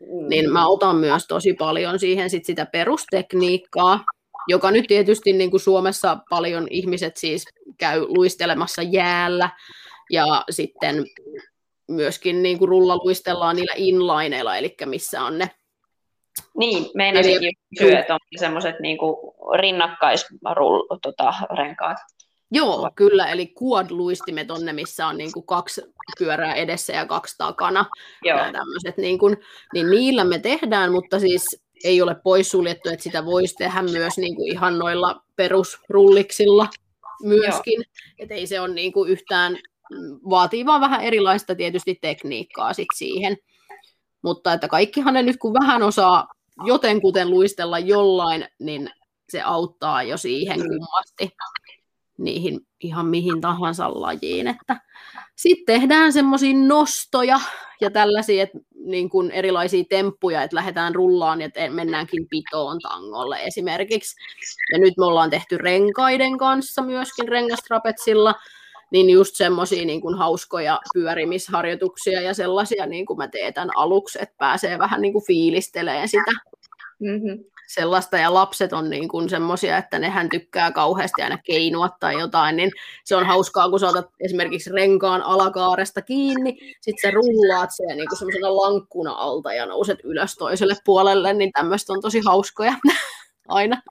[0.00, 0.28] Mm.
[0.28, 4.04] Niin mä otan myös tosi paljon siihen sit sitä perustekniikkaa,
[4.48, 7.44] joka nyt tietysti niin kuin Suomessa paljon ihmiset siis
[7.78, 9.50] käy luistelemassa jäällä
[10.10, 11.04] ja sitten
[11.88, 15.50] myöskin niin kuin rullaluistellaan niillä inlineilla, eli missä on ne
[16.58, 18.98] niin, meinasinkin kysyä, että on semmoiset niin
[19.58, 20.56] rinnakkaisrenkaat.
[21.02, 21.96] Tota, renkaat.
[22.50, 25.82] Joo, kyllä, eli quad-luistimet on ne, missä on niin kuin kaksi
[26.18, 27.86] pyörää edessä ja kaksi takana.
[28.24, 28.38] Joo.
[28.38, 29.36] Ja tämmöiset, niin, kuin,
[29.74, 34.36] niin niillä me tehdään, mutta siis ei ole poissuljettu, että sitä voisi tehdä myös niin
[34.36, 36.66] kuin ihan noilla perusrulliksilla
[37.22, 37.84] myöskin.
[38.18, 39.58] Että ei se ole niin kuin yhtään,
[40.30, 43.36] vaatii vaan vähän erilaista tietysti tekniikkaa sit siihen.
[44.24, 46.28] Mutta että kaikkihan ne nyt kun vähän osaa
[46.64, 48.90] jotenkuten luistella jollain, niin
[49.28, 51.36] se auttaa jo siihen kummasti
[52.18, 54.46] niihin ihan mihin tahansa lajiin.
[54.46, 54.80] Että
[55.36, 57.40] sitten tehdään semmoisia nostoja
[57.80, 64.16] ja tällaisia että niin kuin erilaisia temppuja, että lähdetään rullaan ja mennäänkin pitoon tangolle esimerkiksi.
[64.72, 68.34] Ja nyt me ollaan tehty renkaiden kanssa myöskin rengastrapetsilla,
[68.94, 74.34] niin just semmoisia niin kuin hauskoja pyörimisharjoituksia ja sellaisia niin kuin mä teetän aluksi, että
[74.38, 76.30] pääsee vähän niin kuin fiilistelemään sitä.
[76.98, 82.20] Mm-hmm sellaista, ja lapset on niin kuin semmoisia, että nehän tykkää kauheasti aina keinua tai
[82.20, 82.70] jotain, niin
[83.04, 88.08] se on hauskaa, kun sä otat esimerkiksi renkaan alakaaresta kiinni, sit sä rullaat sen niin
[88.08, 92.74] kuin semmoisena lankkuna alta ja nouset ylös toiselle puolelle, niin tämmöistä on tosi hauskoja
[93.48, 93.82] aina.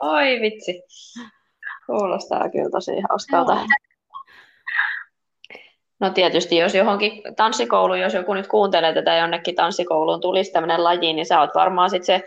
[0.00, 0.82] Oi vitsi,
[1.86, 3.52] kuulostaa kyllä tosi hauskalta.
[3.52, 3.91] Joo.
[6.02, 11.12] No tietysti, jos johonkin tanssikouluun, jos joku nyt kuuntelee tätä jonnekin tanssikouluun tulisi tämmöinen laji,
[11.12, 12.24] niin sä oot varmaan sitten se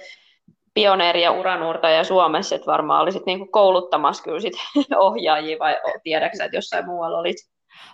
[0.74, 4.54] pioneeri ja uranuurtaja Suomessa, että varmaan olisit niin kuin kouluttamassa kyllä sit
[4.98, 7.38] ohjaajia vai tiedätkö että jossain muualla olit?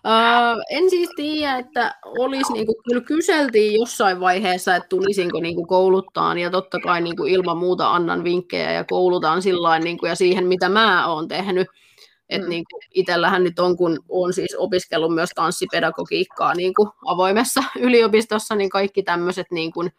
[0.07, 5.55] Uh, en siis tiedä, että olisi, niin kuin, kyllä kyseltiin jossain vaiheessa, että tulisinko niin
[5.55, 9.97] kuin, kouluttaan, ja totta kai niin kuin, ilman muuta annan vinkkejä ja koulutaan sillä niin
[9.97, 11.67] kuin, ja siihen, mitä mä oon tehnyt.
[12.31, 12.49] Et, mm.
[12.49, 18.55] niin kuin, itsellähän nyt on, kun olen siis opiskellut myös tanssipedagogiikkaa niin kuin, avoimessa yliopistossa,
[18.55, 19.91] niin kaikki tämmöiset niin kuin,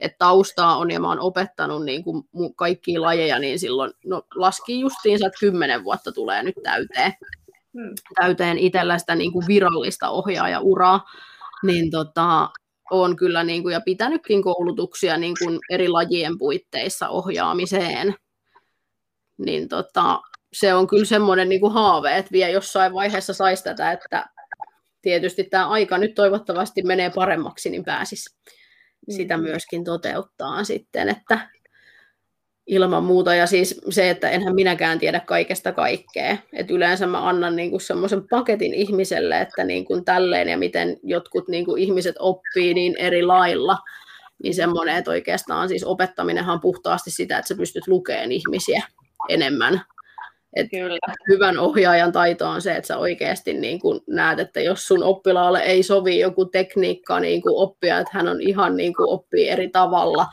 [0.00, 2.24] että taustaa on ja mä oon opettanut niin kuin
[2.56, 7.12] kaikkia lajeja, niin silloin no, laski justiinsa, että kymmenen vuotta tulee nyt täyteen,
[7.72, 7.94] hmm.
[8.20, 11.04] täyteen itsellä sitä niin kuin virallista ohjaajauraa,
[11.62, 12.48] niin tota,
[12.90, 18.14] on kyllä niin kuin, ja pitänytkin koulutuksia niin kuin eri lajien puitteissa ohjaamiseen,
[19.38, 20.20] niin tota,
[20.52, 24.26] se on kyllä semmoinen niin kuin haave, että vielä jossain vaiheessa saisi tätä, että
[25.02, 28.36] tietysti tämä aika nyt toivottavasti menee paremmaksi, niin pääsisi
[29.10, 29.42] sitä mm.
[29.42, 31.48] myöskin toteuttaa sitten, että
[32.66, 33.34] ilman muuta.
[33.34, 36.36] Ja siis se, että enhän minäkään tiedä kaikesta kaikkea.
[36.52, 41.76] Et yleensä mä annan niinku semmoisen paketin ihmiselle, että niinku tälleen ja miten jotkut niinku
[41.76, 43.78] ihmiset oppii niin eri lailla.
[44.42, 48.82] Niin semmoinen, että oikeastaan siis opettaminenhan on puhtaasti sitä, että sä pystyt lukemaan ihmisiä
[49.28, 49.80] enemmän
[50.56, 50.98] Et Kyllä.
[51.28, 55.60] Hyvän ohjaajan taito on se, että sä oikeasti niin kun näet, että jos sun oppilaalle
[55.60, 59.68] ei sovi joku tekniikka niin kuin oppia, että hän on ihan niin kuin oppii eri
[59.68, 60.26] tavalla,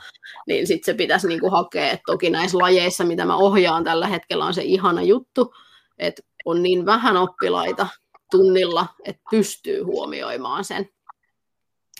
[0.46, 1.90] niin sitten se pitäisi niin kuin hakea.
[1.90, 5.54] Et toki näissä lajeissa, mitä mä ohjaan tällä hetkellä, on se ihana juttu,
[5.98, 7.86] että on niin vähän oppilaita
[8.30, 10.88] tunnilla, että pystyy huomioimaan sen.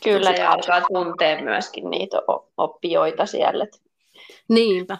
[0.05, 2.17] Kyllä, ja alkaa tuntea myöskin niitä
[2.57, 3.67] oppijoita siellä.
[4.49, 4.99] Niinpä.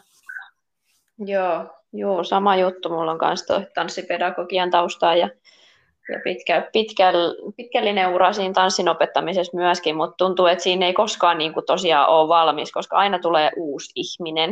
[1.19, 2.89] Joo, joo, sama juttu.
[2.89, 5.29] Mulla on myös tanssipedagogian taustaa ja,
[6.13, 7.13] ja pitkä, pitkä,
[7.57, 12.09] pitkällinen ura siinä tanssin opettamisessa myöskin, mutta tuntuu, että siinä ei koskaan niin kuin tosiaan
[12.09, 14.51] ole valmis, koska aina tulee uusi ihminen,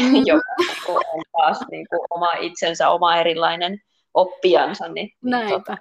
[0.00, 0.14] mm.
[0.26, 3.78] joka niinku on taas niin kuin oma itsensä, oma erilainen
[4.14, 4.88] oppijansa.
[4.88, 5.50] Niin, Näinpä.
[5.50, 5.76] Tota,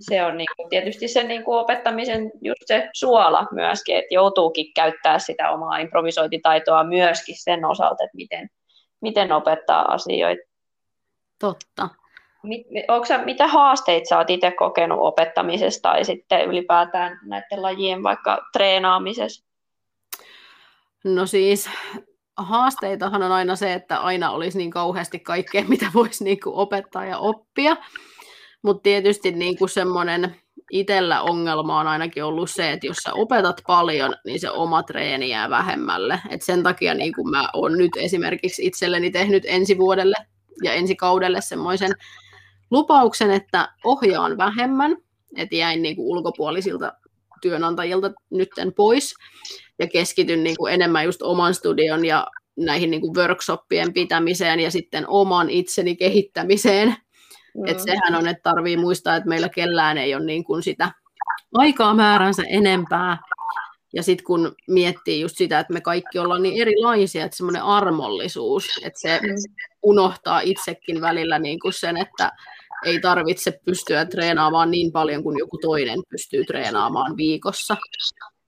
[0.00, 4.74] se on niin kuin, tietysti se niin kuin opettamisen just se suola myöskin, että joutuukin
[4.74, 8.50] käyttää sitä omaa improvisointitaitoa myöskin sen osalta, että miten,
[9.00, 10.42] miten opettaa asioita.
[11.38, 11.88] Totta.
[12.42, 12.66] Mit,
[13.08, 19.44] sä, mitä haasteita sä oot itse kokenut opettamisesta tai sitten ylipäätään näiden lajien vaikka treenaamisessa?
[21.04, 21.70] No siis
[22.36, 27.04] haasteitahan on aina se, että aina olisi niin kauheasti kaikkea, mitä voisi niin kuin opettaa
[27.04, 27.76] ja oppia.
[28.62, 30.36] Mutta tietysti niin kuin semmoinen
[30.70, 35.30] itsellä ongelma on ainakin ollut se, että jos sä opetat paljon, niin se oma treeni
[35.30, 36.20] jää vähemmälle.
[36.30, 40.16] Et sen takia niin kuin mä oon nyt esimerkiksi itselleni tehnyt ensi vuodelle
[40.64, 41.90] ja ensi kaudelle semmoisen
[42.70, 44.96] lupauksen, että ohjaan vähemmän,
[45.36, 46.92] että jäin niin kuin ulkopuolisilta
[47.42, 49.14] työnantajilta nytten pois
[49.78, 54.70] ja keskityn niin kuin enemmän just oman studion ja näihin niin kuin workshoppien pitämiseen ja
[54.70, 56.96] sitten oman itseni kehittämiseen
[57.54, 57.66] Mm.
[57.66, 60.92] Et sehän on, että tarvii muistaa, että meillä kellään ei ole niin kuin sitä
[61.54, 63.18] aikaa määränsä enempää.
[63.94, 68.64] Ja sitten kun miettii just sitä, että me kaikki ollaan niin erilaisia, että semmoinen armollisuus,
[68.84, 69.34] että se mm.
[69.82, 72.32] unohtaa itsekin välillä niin kuin sen, että
[72.84, 77.76] ei tarvitse pystyä treenaamaan niin paljon kuin joku toinen pystyy treenaamaan viikossa.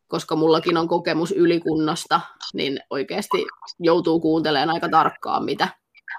[0.09, 2.21] Koska mullakin on kokemus ylikunnosta,
[2.55, 3.47] niin oikeasti
[3.79, 5.69] joutuu kuuntelemaan aika tarkkaan, mitä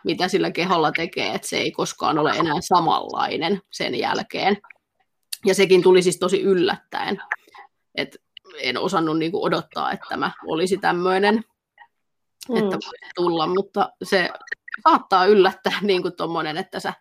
[0.04, 4.58] mitä sillä keholla tekee, että se ei koskaan ole enää samanlainen sen jälkeen.
[5.46, 7.22] Ja sekin tuli siis tosi yllättäen,
[7.96, 8.18] että
[8.62, 11.44] en osannut niinku odottaa, että tämä olisi tämmöinen,
[12.50, 12.56] mm.
[12.58, 12.78] että
[13.16, 14.30] tulla, mutta se
[14.84, 16.94] saattaa yllättää niin kuin tommonen, että sä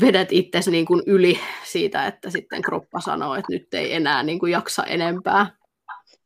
[0.00, 4.38] vedät itsesi niin kuin yli siitä, että sitten kroppa sanoo, että nyt ei enää niin
[4.38, 5.46] kuin jaksa enempää.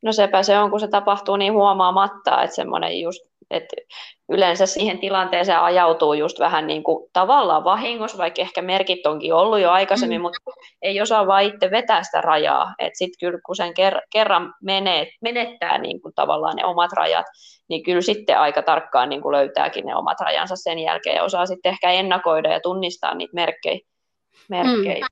[0.03, 3.77] No sepä se on, kun se tapahtuu niin huomaamatta, että semmoinen just että
[4.29, 9.61] yleensä siihen tilanteeseen ajautuu just vähän niin kuin tavallaan vahingossa, vaikka ehkä merkit onkin ollut
[9.61, 10.23] jo aikaisemmin, mm.
[10.23, 10.39] mutta
[10.83, 12.75] ei osaa vaan itse vetää sitä rajaa.
[12.79, 17.27] Että sitten kyllä kun sen ker- kerran menee, menettää niin kuin tavallaan ne omat rajat,
[17.69, 21.47] niin kyllä sitten aika tarkkaan niin kuin löytääkin ne omat rajansa sen jälkeen ja osaa
[21.47, 23.81] sitten ehkä ennakoida ja tunnistaa niitä merkkejä.
[24.49, 25.07] merkkejä.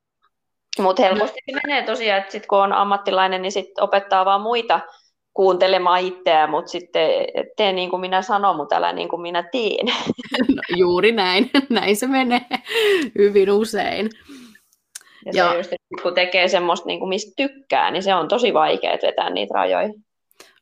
[0.79, 0.83] Mm.
[0.83, 4.81] Mutta helposti se menee tosiaan, että sit kun on ammattilainen, niin sit opettaa vaan muita
[5.35, 7.11] kuuntelemaan itseään, mutta sitten
[7.57, 9.87] tee niin kuin minä sanon, mutta älä niin kuin minä teen.
[10.55, 12.47] No, juuri näin, näin se menee
[13.19, 14.11] hyvin usein.
[15.33, 18.55] Ja, ja se just, kun tekee semmoista, niin kuin mistä tykkää, niin se on tosi
[18.55, 19.91] vaikea vetää niitä rajoja.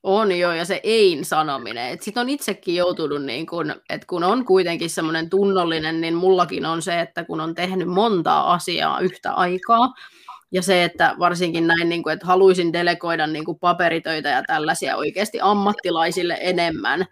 [0.02, 1.98] On jo, ja se ei-sanominen.
[2.00, 6.82] Sitten on itsekin joutunut, niin kun, että kun on kuitenkin semmoinen tunnollinen, niin mullakin on
[6.82, 9.92] se, että kun on tehnyt montaa asiaa yhtä aikaa,
[10.52, 14.96] ja se, että varsinkin näin, niin kuin, että haluaisin delegoida niin kuin paperitöitä ja tällaisia
[14.96, 17.06] oikeasti ammattilaisille enemmän,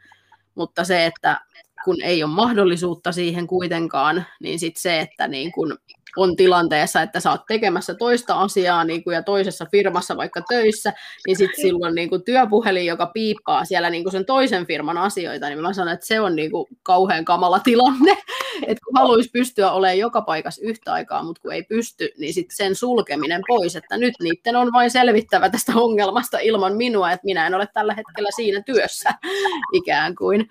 [0.55, 1.41] mutta se, että
[1.85, 5.79] kun ei ole mahdollisuutta siihen kuitenkaan, niin sitten se, että niin kun
[6.17, 10.93] on tilanteessa, että sä oot tekemässä toista asiaa niin kuin, ja toisessa firmassa vaikka töissä,
[11.27, 15.49] niin sitten silloin niin kuin, työpuhelin, joka piippaa siellä niin kuin sen toisen firman asioita,
[15.49, 18.17] niin mä sanon, että se on niin kuin, kauhean kamala tilanne,
[18.63, 22.57] että kun haluaisi pystyä olemaan joka paikassa yhtä aikaa, mutta kun ei pysty, niin sitten
[22.57, 27.47] sen sulkeminen pois, että nyt niiden on vain selvittävä tästä ongelmasta ilman minua, että minä
[27.47, 29.11] en ole tällä hetkellä siinä työssä
[29.73, 30.51] ikään kuin.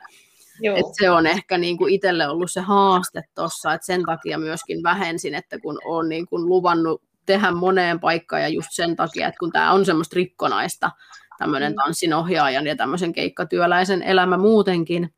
[0.64, 4.84] Et se on ehkä niin kuin itselle ollut se haaste tuossa, että sen takia myöskin
[4.84, 9.40] vähensin, että kun olen niin kuin luvannut tehdä moneen paikkaan ja just sen takia, että
[9.40, 10.92] kun tämä on semmoista rikkonaista,
[11.38, 11.76] tämmöinen mm.
[11.76, 15.14] tanssin ohjaajan ja tämmöisen keikkatyöläisen elämä muutenkin,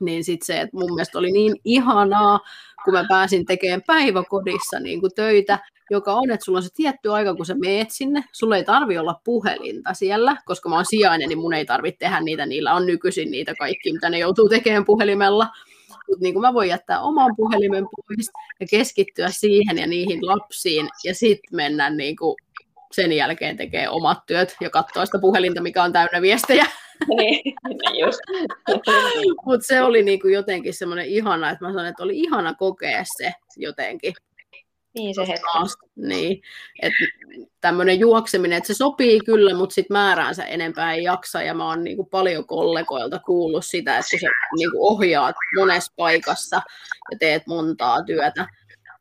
[0.00, 2.40] niin sitten se, että mun mielestä oli niin ihanaa,
[2.84, 5.58] kun mä pääsin tekemään päiväkodissa niin kuin töitä,
[5.90, 8.24] joka on, että sulla on se tietty aika, kun sä meet sinne.
[8.32, 12.20] Sulla ei tarvi olla puhelinta siellä, koska mä oon sijainen, niin mun ei tarvitse tehdä
[12.20, 12.46] niitä.
[12.46, 15.48] Niillä on nykyisin niitä kaikki, mitä ne joutuu tekemään puhelimella.
[16.08, 20.88] Mutta niin kuin mä voin jättää oman puhelimen pois ja keskittyä siihen ja niihin lapsiin
[21.04, 22.36] ja sitten mennä niin kuin
[22.94, 26.66] sen jälkeen tekee omat työt ja katsoa sitä puhelinta, mikä on täynnä viestejä.
[27.16, 27.54] niin,
[28.00, 28.20] just.
[29.46, 33.32] Mutta se oli niinku jotenkin semmoinen ihana, että mä sanoin, että oli ihana kokea se
[33.56, 34.14] jotenkin.
[34.94, 35.86] Niin se hetki.
[35.96, 36.42] Niin,
[36.82, 37.04] että
[37.60, 41.84] tämmöinen juokseminen, että se sopii kyllä, mutta sitten määräänsä enempää ei jaksa, ja mä oon
[41.84, 44.26] niinku paljon kollegoilta kuullut sitä, että sä
[44.56, 46.56] niinku ohjaat monessa paikassa
[47.10, 48.46] ja teet montaa työtä,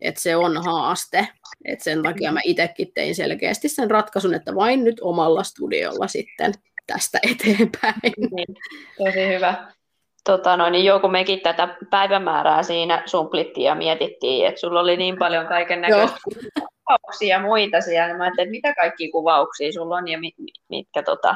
[0.01, 1.27] että se on haaste.
[1.65, 6.53] Et sen takia mä itsekin tein selkeästi sen ratkaisun, että vain nyt omalla studiolla sitten
[6.87, 8.13] tästä eteenpäin.
[8.31, 8.55] Niin,
[8.97, 9.71] tosi hyvä.
[10.23, 14.97] Tota noin, niin joo, kun mekin tätä päivämäärää siinä sumplittiin ja mietittiin, että sulla oli
[14.97, 16.17] niin paljon kaiken näköisiä
[16.55, 18.17] kuvauksia ja muita siellä.
[18.17, 20.35] Mä ajattelin, että mitä kaikki kuvauksia sulla on ja mit,
[20.69, 21.35] mitkä tota,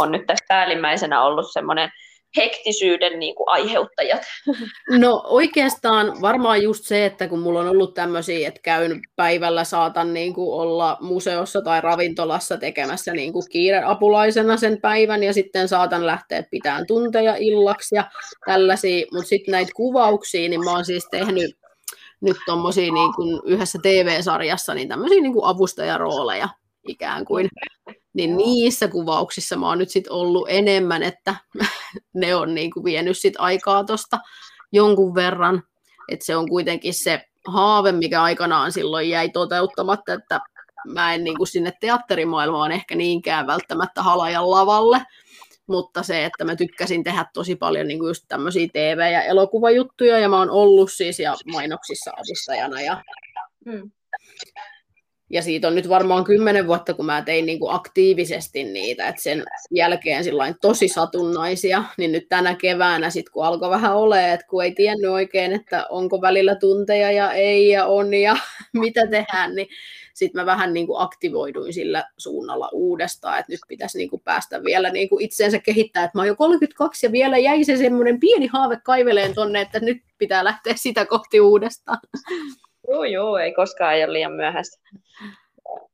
[0.00, 1.90] on nyt tässä päällimmäisenä ollut semmoinen
[2.36, 4.22] hektisyyden niin kuin aiheuttajat?
[4.98, 10.14] No oikeastaan varmaan just se, että kun mulla on ollut tämmöisiä, että käyn päivällä, saatan
[10.14, 16.06] niin kuin olla museossa tai ravintolassa tekemässä niin kuin kiireapulaisena sen päivän ja sitten saatan
[16.06, 18.10] lähteä pitämään tunteja illaksi ja
[18.46, 21.56] tällaisia, mutta sitten näitä kuvauksia, niin mä oon siis tehnyt
[22.20, 26.48] nyt tuommoisia niin kuin yhdessä TV-sarjassa niin tämmöisiä niin kuin avustajarooleja
[26.88, 27.48] ikään kuin
[28.14, 31.34] niin niissä kuvauksissa mä oon nyt sit ollut enemmän, että
[32.14, 34.18] ne on niin kuin vienyt sit aikaa tuosta
[34.72, 35.62] jonkun verran.
[36.08, 40.40] Että se on kuitenkin se haave, mikä aikanaan silloin jäi toteuttamatta, että
[40.86, 45.02] mä en niin kuin sinne teatterimaailmaan ehkä niinkään välttämättä halajan lavalle,
[45.66, 50.18] mutta se, että mä tykkäsin tehdä tosi paljon niin kuin just tämmöisiä TV- ja elokuvajuttuja,
[50.18, 53.02] ja mä oon ollut siis ja mainoksissa avustajana, ja
[53.64, 53.90] mm.
[55.30, 59.22] Ja siitä on nyt varmaan kymmenen vuotta, kun mä tein niin kuin aktiivisesti niitä, että
[59.22, 60.24] sen jälkeen
[60.60, 65.10] tosi satunnaisia, niin nyt tänä keväänä sitten kun alkoi vähän olemaan, että kun ei tiennyt
[65.10, 68.36] oikein, että onko välillä tunteja ja ei ja on ja
[68.72, 69.68] mitä tehdään, niin
[70.14, 74.62] sitten mä vähän niin kuin aktivoiduin sillä suunnalla uudestaan, että nyt pitäisi niin kuin päästä
[74.62, 78.20] vielä niin kuin itseensä kehittää, että mä oon jo 32 ja vielä jäi se semmoinen
[78.20, 81.98] pieni haave kaiveleen tonne, että nyt pitää lähteä sitä kohti uudestaan.
[82.88, 84.88] Joo, joo, ei koskaan ole liian myöhäistä.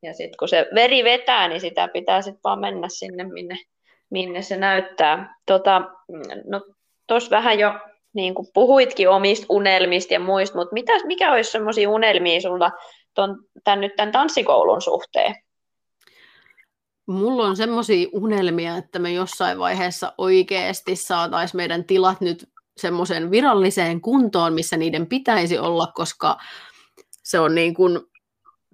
[0.02, 3.58] Ja sitten kun se veri vetää, niin sitä pitää sitten vaan mennä sinne, minne,
[4.10, 5.34] minne se näyttää.
[5.46, 5.82] Tota,
[6.46, 6.60] no,
[7.06, 7.72] tuossa vähän jo
[8.14, 12.70] niin kuin puhuitkin omista unelmista ja muista, mutta mitä, mikä olisi sellaisia unelmia sulla
[13.14, 15.34] ton, tämän, nyt tämän tanssikoulun suhteen?
[17.06, 24.00] Mulla on semmoisia unelmia, että me jossain vaiheessa oikeasti saataisiin meidän tilat nyt semmoiseen viralliseen
[24.00, 26.36] kuntoon, missä niiden pitäisi olla, koska
[27.22, 28.00] se on niin kuin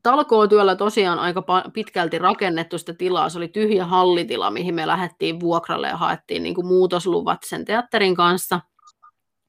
[0.02, 3.28] talkootyöllä tosiaan aika pitkälti rakennettu sitä tilaa.
[3.28, 8.14] Se oli tyhjä hallitila, mihin me lähdettiin vuokralle ja haettiin niin kuin muutosluvat sen teatterin
[8.14, 8.60] kanssa.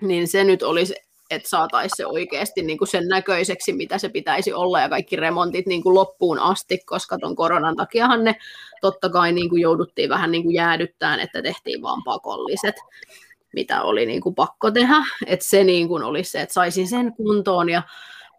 [0.01, 0.95] Niin se nyt olisi,
[1.29, 5.65] että saataisiin se oikeasti niin kuin sen näköiseksi, mitä se pitäisi olla, ja kaikki remontit
[5.65, 8.35] niin kuin loppuun asti, koska tuon koronan takiahan ne
[8.81, 12.75] totta kai niin kuin jouduttiin vähän niin kuin jäädyttämään, että tehtiin vaan pakolliset
[13.53, 14.95] mitä oli niin kuin pakko tehdä.
[15.25, 17.83] Että se niin kuin olisi se, että saisin sen kuntoon ja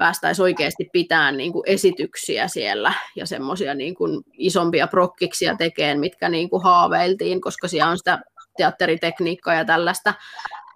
[0.00, 6.28] päästäisiin oikeasti pitämään niin kuin esityksiä siellä ja semmoisia niin kuin isompia prokkiksia tekemään, mitkä
[6.28, 8.18] niin kuin haaveiltiin, koska siellä on sitä
[8.56, 10.14] teatteritekniikkaa ja tällaista,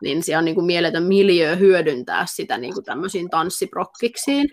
[0.03, 4.49] niin siellä on niin kuin mieletön miljö hyödyntää sitä niin kuin tämmöisiin tanssiprokkiksiin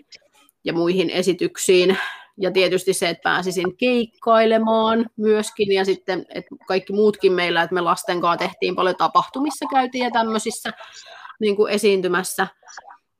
[0.64, 1.98] ja muihin esityksiin.
[2.40, 7.80] Ja tietysti se, että pääsisin keikkailemaan myöskin, ja sitten että kaikki muutkin meillä, että me
[7.80, 10.72] lasten kanssa tehtiin paljon tapahtumissa, käytiin ja tämmöisissä
[11.40, 12.46] niin kuin esiintymässä,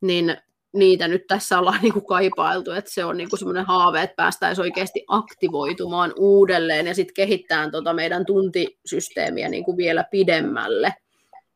[0.01, 0.37] niin
[0.73, 4.17] niitä nyt tässä ollaan niin kuin kaipailtu, että se on niin kuin semmoinen haave, että
[4.17, 10.95] päästäisiin oikeasti aktivoitumaan uudelleen ja sitten kehittämään tota meidän tuntisysteemiä niin kuin vielä pidemmälle.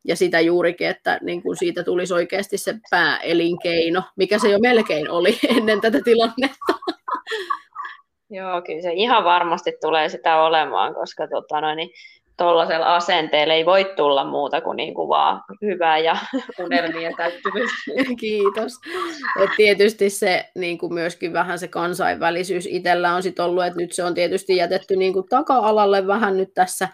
[0.04, 5.10] Ja sitä juurikin, että niin kuin siitä tulisi oikeasti se pääelinkeino, mikä se jo melkein
[5.10, 6.72] oli ennen tätä tilannetta.
[8.30, 11.90] Joo, kyllä se ihan varmasti tulee sitä olemaan, koska tota noin, niin
[12.36, 16.16] tuollaisella asenteella ei voi tulla muuta kuin, niin kuin vaan hyvää ja
[16.64, 17.76] unelmien täyttymistä.
[18.20, 18.72] Kiitos.
[19.42, 23.92] Et tietysti se niin kuin myöskin vähän se kansainvälisyys itsellä on sit ollut, että nyt
[23.92, 26.88] se on tietysti jätetty niin kuin taka-alalle vähän nyt tässä,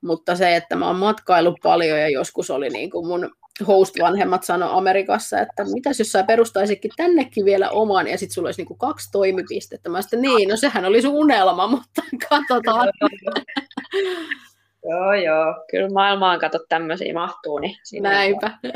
[0.00, 3.30] mutta se, että mä oon matkailu paljon ja joskus oli niin kuin mun
[3.66, 8.60] host-vanhemmat sanoi Amerikassa, että mitäs jos sä perustaisikin tännekin vielä oman ja sitten sulla olisi
[8.60, 9.88] niinku kaksi toimipistettä.
[9.88, 12.88] Mä sitten niin, no sehän oli sun unelma, mutta katsotaan.
[14.84, 15.64] Joo, joo.
[15.70, 17.58] Kyllä maailmaan kato tämmöisiä mahtuu.
[17.58, 18.50] Niin Näinpä.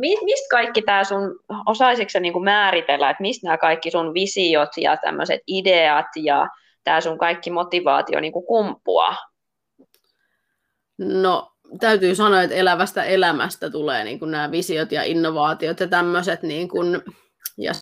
[0.00, 5.40] mistä kaikki tämä sun, osaisitko niinku määritellä, että mistä nämä kaikki sun visiot ja tämmöiset
[5.46, 6.48] ideat ja
[6.84, 9.16] tämä sun kaikki motivaatio niinku kumpuaa?
[10.98, 16.42] No täytyy sanoa, että elävästä elämästä tulee niin kuin nämä visiot ja innovaatiot ja tämmöiset.
[16.42, 17.02] Niin kuin,
[17.58, 17.72] ja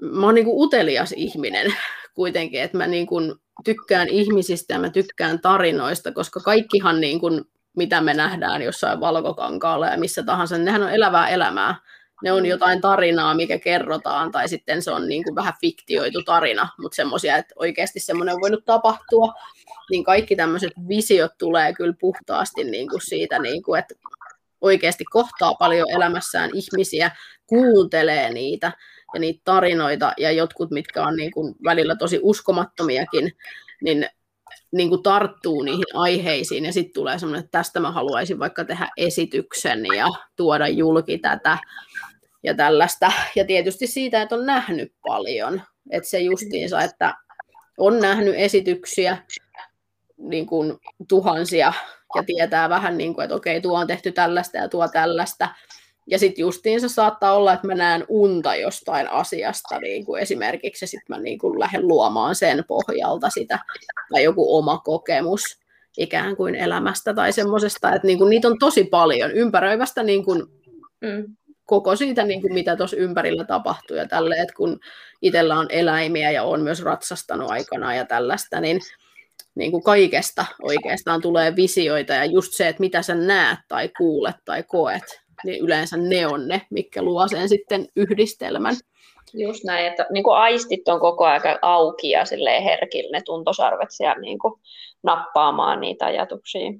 [0.00, 1.74] mä oon niin kuin utelias ihminen
[2.18, 7.44] kuitenkin, että mä niin kuin tykkään ihmisistä ja mä tykkään tarinoista, koska kaikkihan niin kuin,
[7.76, 11.74] mitä me nähdään jossain valkokankaalla ja missä tahansa, niin nehän on elävää elämää.
[12.22, 16.68] Ne on jotain tarinaa, mikä kerrotaan, tai sitten se on niin kuin vähän fiktioitu tarina,
[16.78, 19.32] mutta semmoisia, että oikeasti semmoinen on voinut tapahtua,
[19.90, 23.94] niin kaikki tämmöiset visiot tulee kyllä puhtaasti niin kuin siitä, niin kuin, että
[24.60, 27.10] oikeasti kohtaa paljon elämässään ihmisiä,
[27.46, 28.72] kuuntelee niitä
[29.14, 33.32] ja niitä tarinoita ja jotkut, mitkä on niin kuin välillä tosi uskomattomiakin,
[33.82, 34.08] niin,
[34.72, 38.88] niin kuin tarttuu niihin aiheisiin ja sitten tulee semmoinen, että tästä mä haluaisin vaikka tehdä
[38.96, 40.06] esityksen ja
[40.36, 41.58] tuoda julki tätä
[42.42, 43.12] ja tällaista.
[43.36, 45.62] Ja tietysti siitä, että on nähnyt paljon.
[45.90, 47.14] Että se justiinsa, että
[47.78, 49.18] on nähnyt esityksiä
[50.16, 50.78] niin kuin
[51.08, 51.72] tuhansia
[52.14, 55.48] ja tietää vähän, niin kuin, että okei, tuo on tehty tällaista ja tuo tällaista.
[56.10, 60.88] Ja sitten justiinsa saattaa olla, että mä näen unta jostain asiasta niin kuin esimerkiksi, ja
[60.88, 63.58] sitten mä niin kuin lähden luomaan sen pohjalta sitä,
[64.12, 65.42] tai joku oma kokemus
[65.98, 70.42] ikään kuin elämästä tai semmoisesta, että niin kuin niitä on tosi paljon ympäröivästä niin kuin
[71.00, 71.36] mm.
[71.64, 74.80] koko siitä, niin kuin mitä tuossa ympärillä tapahtuu ja tälle, että kun
[75.22, 78.80] itsellä on eläimiä ja on myös ratsastanut aikana ja tällaista, niin
[79.54, 84.36] niin kuin kaikesta oikeastaan tulee visioita ja just se, että mitä sä näet tai kuulet
[84.44, 88.74] tai koet, niin yleensä ne on ne, mikä luo sen sitten yhdistelmän.
[89.34, 92.24] Just näin, että niin kuin aistit on koko ajan auki ja
[92.64, 94.54] herkillä ne tuntosarvet siellä niin kuin
[95.02, 96.72] nappaamaan niitä ajatuksia.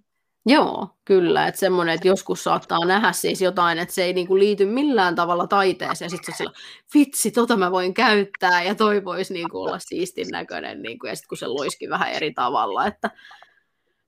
[0.46, 1.46] Joo, kyllä.
[1.46, 5.46] Että semmoinen, että joskus saattaa nähdä siis jotain, että se ei niinku liity millään tavalla
[5.46, 6.11] taiteeseen.
[6.11, 10.26] Sitten se on sillä, vitsi, tota mä voin käyttää ja toi voisi niinku olla siistin
[10.30, 10.82] näköinen.
[10.82, 12.86] Niinku, ja sitten kun se loiski vähän eri tavalla.
[12.86, 13.11] Että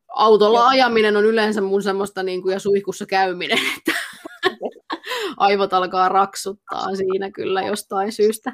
[0.08, 0.68] autolla Joo.
[0.68, 3.92] ajaminen on yleensä mun semmoista niinku, ja suihkussa käyminen, että
[5.40, 8.52] aivot alkaa raksuttaa siinä kyllä jostain syystä.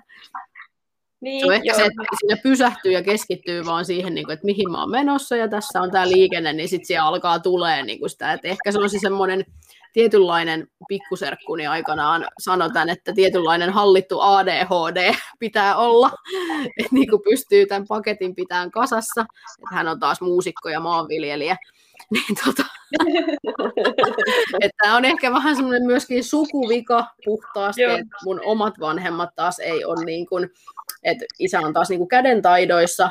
[1.20, 1.76] Niin, se on ehkä joo.
[1.76, 5.36] se, että siinä pysähtyy ja keskittyy vaan siihen, niin kuin, että mihin mä oon menossa
[5.36, 8.72] ja tässä on tämä liikenne, niin sitten siellä alkaa tulee niin kuin sitä, että ehkä
[8.72, 9.44] se on se semmoinen
[9.92, 16.10] tietynlainen pikkuserkkuni aikanaan sanotaan, että tietynlainen hallittu ADHD pitää olla,
[16.78, 21.56] että niin kuin pystyy tämän paketin pitämään kasassa, että hän on taas muusikko ja maanviljelijä,
[22.12, 22.64] niin tota,
[24.60, 27.92] että on ehkä vähän semmoinen myöskin sukuvika puhtaasti, Joo.
[27.92, 30.50] että mun omat vanhemmat taas ei ole niin kuin,
[31.02, 33.10] että isä on taas niin kuin kädentaidoissa,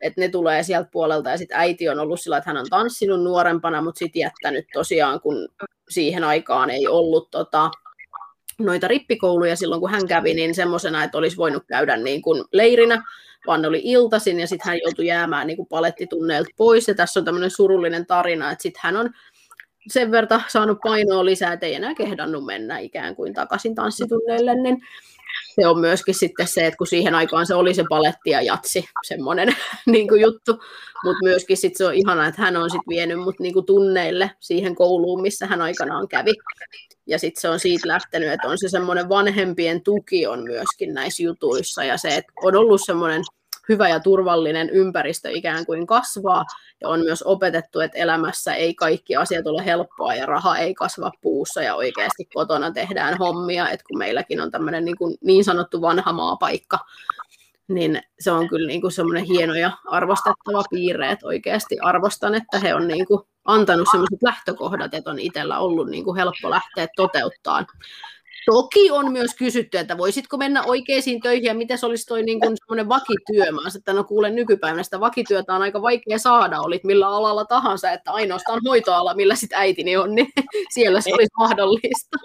[0.00, 3.22] että ne tulee sieltä puolelta, ja sitten äiti on ollut sillä, että hän on tanssinut
[3.22, 5.48] nuorempana, mutta sitten jättänyt tosiaan, kun
[5.88, 7.70] siihen aikaan ei ollut tota,
[8.58, 13.04] noita rippikouluja silloin, kun hän kävi, niin semmoisena, että olisi voinut käydä niin kuin leirinä,
[13.46, 17.20] vaan ne oli iltaisin, ja sitten hän joutui jäämään niin kuin palettitunneilta pois, ja tässä
[17.20, 19.10] on tämmöinen surullinen tarina, että sitten hän on
[19.88, 24.82] sen verran saanut painoa lisää, että ei enää kehdannut mennä ikään kuin takaisin tanssitunneille, niin
[25.60, 28.84] se on myöskin sitten se, että kun siihen aikaan se oli se paletti ja jatsi,
[29.06, 30.52] semmoinen niin kuin juttu,
[31.04, 34.30] mutta myöskin sitten se on ihana, että hän on sitten vienyt mut niin kuin tunneille
[34.40, 36.34] siihen kouluun, missä hän aikanaan kävi.
[37.08, 41.22] Ja sitten se on siitä lähtenyt, että on se semmoinen vanhempien tuki on myöskin näissä
[41.22, 41.84] jutuissa.
[41.84, 43.22] Ja se, että on ollut semmoinen
[43.68, 46.44] hyvä ja turvallinen ympäristö ikään kuin kasvaa,
[46.80, 51.10] ja on myös opetettu, että elämässä ei kaikki asiat ole helppoa, ja raha ei kasva
[51.22, 55.80] puussa, ja oikeasti kotona tehdään hommia, että kun meilläkin on tämmöinen niin, kuin niin sanottu
[55.80, 56.78] vanha maapaikka,
[57.68, 62.58] niin se on kyllä niin kuin semmoinen hieno ja arvostettava piirre, että oikeasti arvostan, että
[62.58, 66.88] he on niin kuin antanut sellaiset lähtökohdat, että on itsellä ollut niin kuin helppo lähteä
[66.96, 67.66] toteuttamaan
[68.50, 72.40] Toki on myös kysytty, että voisitko mennä oikeisiin töihin ja miten se olisi toi niin
[72.40, 73.52] kuin semmoinen vakityö.
[73.52, 77.90] Mä että no kuulen nykypäivänä sitä vakityötä on aika vaikea saada, olit millä alalla tahansa,
[77.90, 80.28] että ainoastaan hoitoala, millä sitten äitini on, niin
[80.74, 82.18] siellä se olisi mahdollista.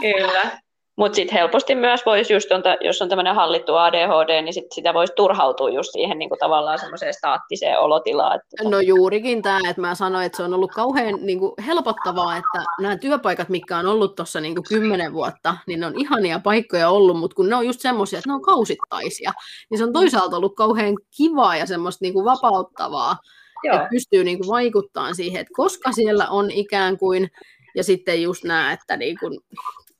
[0.00, 0.65] Kyllä.
[0.96, 2.48] Mutta sitten helposti myös voisi just,
[2.80, 6.78] jos on tämmöinen hallittu ADHD, niin sit sitä voisi turhautua just siihen niin kuin tavallaan
[6.78, 8.36] semmoiseen staattiseen olotilaan.
[8.36, 8.68] Että...
[8.68, 12.64] No juurikin tämä, että mä sanoin, että se on ollut kauhean niin kuin helpottavaa, että
[12.80, 17.18] nämä työpaikat, mitkä on ollut tuossa niin kymmenen vuotta, niin ne on ihania paikkoja ollut,
[17.18, 19.32] mutta kun ne on just semmoisia, että ne on kausittaisia,
[19.70, 23.16] niin se on toisaalta ollut kauhean kivaa ja semmoista niin kuin vapauttavaa,
[23.64, 23.76] Joo.
[23.76, 27.30] että pystyy niin kuin vaikuttamaan siihen, että koska siellä on ikään kuin
[27.74, 29.40] ja sitten just nämä, että niin kun,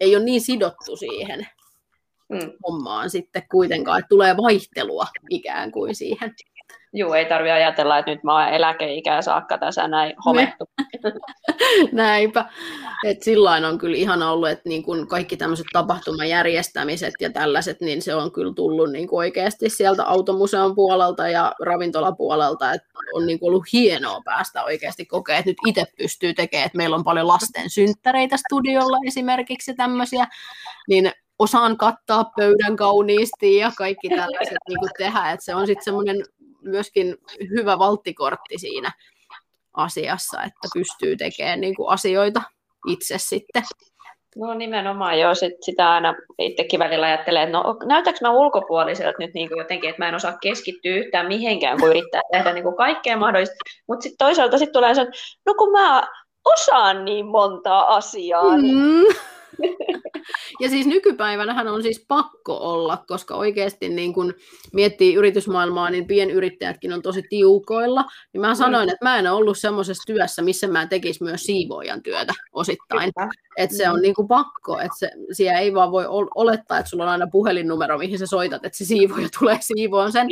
[0.00, 1.46] ei ole niin sidottu siihen
[2.28, 2.52] mm.
[2.66, 6.34] hommaan sitten kuitenkaan, että tulee vaihtelua ikään kuin siihen.
[6.98, 10.64] Joo, ei tarvitse ajatella, että nyt mä oon eläkeikää saakka tässä näin homettu.
[11.92, 12.44] Näinpä.
[13.04, 18.02] Et sillain on kyllä ihana ollut, että niin kun kaikki tämmöiset tapahtumajärjestämiset ja tällaiset, niin
[18.02, 23.64] se on kyllä tullut niin oikeasti sieltä automuseon puolelta ja ravintolapuolelta, että on niin ollut
[23.72, 28.36] hienoa päästä oikeasti kokea, että nyt itse pystyy tekemään, että meillä on paljon lasten synttäreitä
[28.36, 30.26] studiolla esimerkiksi tämmöisiä,
[30.88, 35.84] niin osaan kattaa pöydän kauniisti ja kaikki tällaiset niin kuin tehdä, että se on sitten
[35.84, 36.16] semmoinen
[36.66, 37.16] myöskin
[37.50, 38.92] hyvä valttikortti siinä
[39.74, 42.42] asiassa, että pystyy tekemään niin kuin asioita
[42.86, 43.62] itse sitten.
[44.36, 49.34] No nimenomaan joo, sit sitä aina itsekin välillä ajattelee, että no näytäks mä ulkopuoliselta nyt
[49.34, 52.76] niin kuin jotenkin, että mä en osaa keskittyä yhtään mihinkään, kun yrittää tehdä niin kuin
[52.76, 53.54] kaikkea mahdollista.
[53.88, 55.06] Mutta sitten toisaalta sitten tulee se,
[55.46, 56.08] no kun mä
[56.44, 58.56] osaan niin montaa asiaa.
[58.56, 58.82] Niin mm.
[58.82, 59.14] Niin
[60.60, 64.34] ja siis nykypäivänähän on siis pakko olla, koska oikeasti niin kun
[64.72, 68.04] miettii yritysmaailmaa, niin pienyrittäjätkin on tosi tiukoilla.
[68.32, 72.02] Niin mä sanoin, että mä en ole ollut semmoisessa työssä, missä mä tekisin myös siivoojan
[72.02, 73.12] työtä osittain.
[73.56, 76.04] Että se on niin kuin pakko, että se, siellä ei vaan voi
[76.34, 80.28] olettaa, että sulla on aina puhelinnumero, mihin sä soitat, että se siivooja tulee siivoon sen.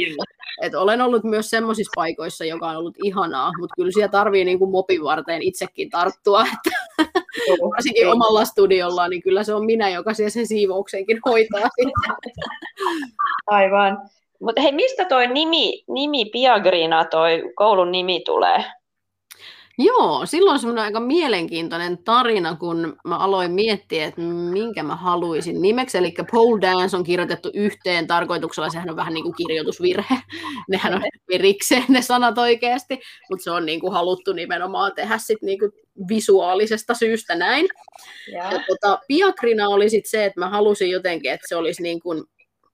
[0.63, 4.59] Et olen ollut myös semmoisissa paikoissa, joka on ollut ihanaa, mutta kyllä siellä tarvii niin
[4.59, 6.71] kuin mopin varten itsekin tarttua, että
[7.71, 11.61] varsinkin omalla studiolla, niin kyllä se on minä, joka siellä sen siivouksenkin hoitaa.
[13.47, 13.99] Aivan.
[14.41, 18.65] Mutta hei, mistä toi nimi, nimi Piagrina, toi koulun nimi tulee?
[19.79, 25.99] Joo, silloin semmoinen aika mielenkiintoinen tarina, kun mä aloin miettiä, että minkä mä haluaisin nimeksi.
[25.99, 30.15] Eli pole dance on kirjoitettu yhteen tarkoituksella, sehän on vähän niin kuin kirjoitusvirhe.
[30.71, 33.01] Nehän on erikseen ne sanat oikeasti,
[33.31, 35.73] mutta se on niin kuin haluttu nimenomaan tehdä sit niin kuin
[36.09, 37.69] visuaalisesta syystä näin.
[38.33, 42.01] Ja, ja tota, Piakrina oli sitten se, että mä halusin jotenkin, että se olisi niin
[42.01, 42.25] kuin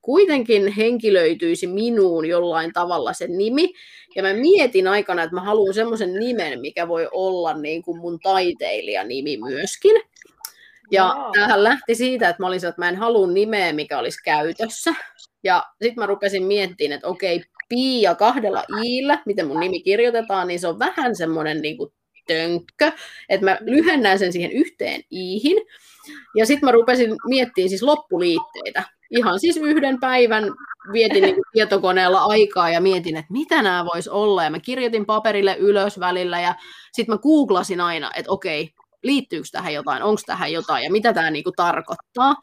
[0.03, 3.72] kuitenkin henkilöityisi minuun jollain tavalla se nimi.
[4.16, 8.20] Ja mä mietin aikana, että mä haluan semmoisen nimen, mikä voi olla niin kuin mun
[8.20, 10.03] taiteilijanimi myöskin.
[10.90, 11.32] Ja wow.
[11.32, 14.94] tämähän lähti siitä, että mä olin että mä en halua nimeä, mikä olisi käytössä.
[15.44, 20.61] Ja sitten mä rupesin miettimään, että okei, Pia kahdella iillä, miten mun nimi kirjoitetaan, niin
[20.61, 21.92] se on vähän semmoinen niin kuin
[22.26, 22.92] tönkkö,
[23.28, 25.57] että mä lyhennän sen siihen yhteen iihin.
[26.36, 30.44] Ja sitten mä rupesin miettimään siis loppuliitteitä ihan siis yhden päivän
[30.92, 34.44] vietin niin tietokoneella aikaa ja mietin, että mitä nämä voisi olla.
[34.44, 36.54] Ja mä kirjoitin paperille ylös välillä ja
[36.92, 41.30] sitten mä googlasin aina, että okei, liittyykö tähän jotain, onko tähän jotain ja mitä tämä
[41.30, 42.34] niinku tarkoittaa.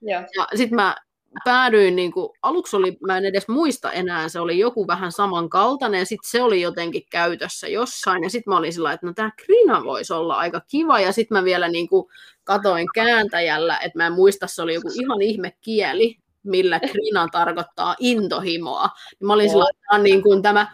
[0.00, 0.96] Ja, ja sitten mä
[1.44, 5.98] päädyin, niin kuin, aluksi oli, mä en edes muista enää, se oli joku vähän samankaltainen,
[5.98, 9.30] ja sitten se oli jotenkin käytössä jossain, ja sitten mä olin sillä että no tämä
[9.44, 12.06] Krina voisi olla aika kiva, ja sitten mä vielä niin kuin,
[12.44, 17.96] katoin kääntäjällä, että mä en muista, se oli joku ihan ihme kieli, millä Krina tarkoittaa
[17.98, 18.88] intohimoa.
[19.20, 20.66] Mä olin sillä että niin kuin tämä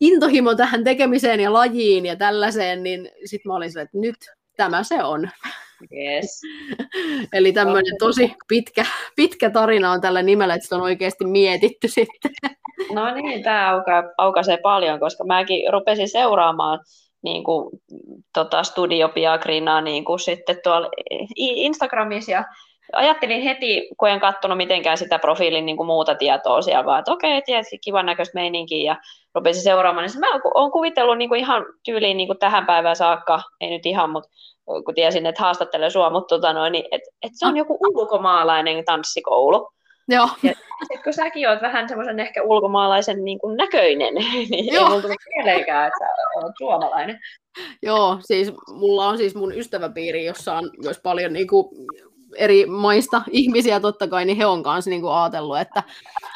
[0.00, 4.16] intohimo tähän tekemiseen ja lajiin ja tällaiseen, niin sitten mä olin sillä, että nyt
[4.56, 5.30] tämä se on.
[5.92, 6.42] Yes.
[7.32, 12.30] Eli tämmöinen tosi pitkä, pitkä tarina on tällä nimellä, että sitä on oikeasti mietitty sitten.
[12.92, 16.80] No niin, tämä auka, aukaisee paljon, koska mäkin rupesin seuraamaan
[17.22, 17.80] niin kuin,
[18.34, 20.90] tota Studio Piagrinaa niin kuin sitten tuolla
[21.36, 22.44] Instagramissa ja
[22.92, 27.12] ajattelin heti, kun en katsonut mitenkään sitä profiilin niin kuin muuta tietoa siellä, vaan että
[27.12, 28.96] okei, okay, kivan näköistä meininkiä ja
[29.34, 33.42] rupesin seuraamaan, niin mä oon kuvitellut niin kuin ihan tyyliin niin kuin tähän päivään saakka,
[33.60, 34.30] ei nyt ihan, mutta
[34.84, 38.84] kun tiesin, että haastattelee sua, mutta tota noin, niin, että, että se on joku ulkomaalainen
[38.84, 39.70] tanssikoulu.
[40.08, 40.28] Joo.
[40.42, 40.52] Ja
[40.92, 44.84] sit, kun säkin oot vähän semmoisen ehkä ulkomaalaisen niin kuin näköinen, niin Joo.
[44.84, 46.04] ei mulla mieleenkään, että
[46.36, 47.20] oot suomalainen.
[47.82, 51.68] Joo, siis mulla on siis mun ystäväpiiri, jossa on myös paljon niin kuin
[52.36, 55.82] eri maista ihmisiä totta kai, niin he on kanssa niin kuin ajatellut, että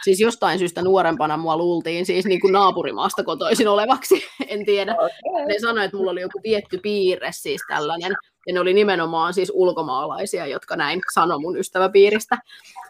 [0.08, 4.92] siis jostain syystä nuorempana mua luultiin siis niin kuin naapurimaasta kotoisin olevaksi, en tiedä.
[4.92, 5.46] Okay.
[5.46, 8.12] Ne sanoivat, että mulla oli joku tietty piirre siis tällainen,
[8.48, 12.38] ja ne oli nimenomaan siis ulkomaalaisia, jotka näin sanoi mun ystäväpiiristä.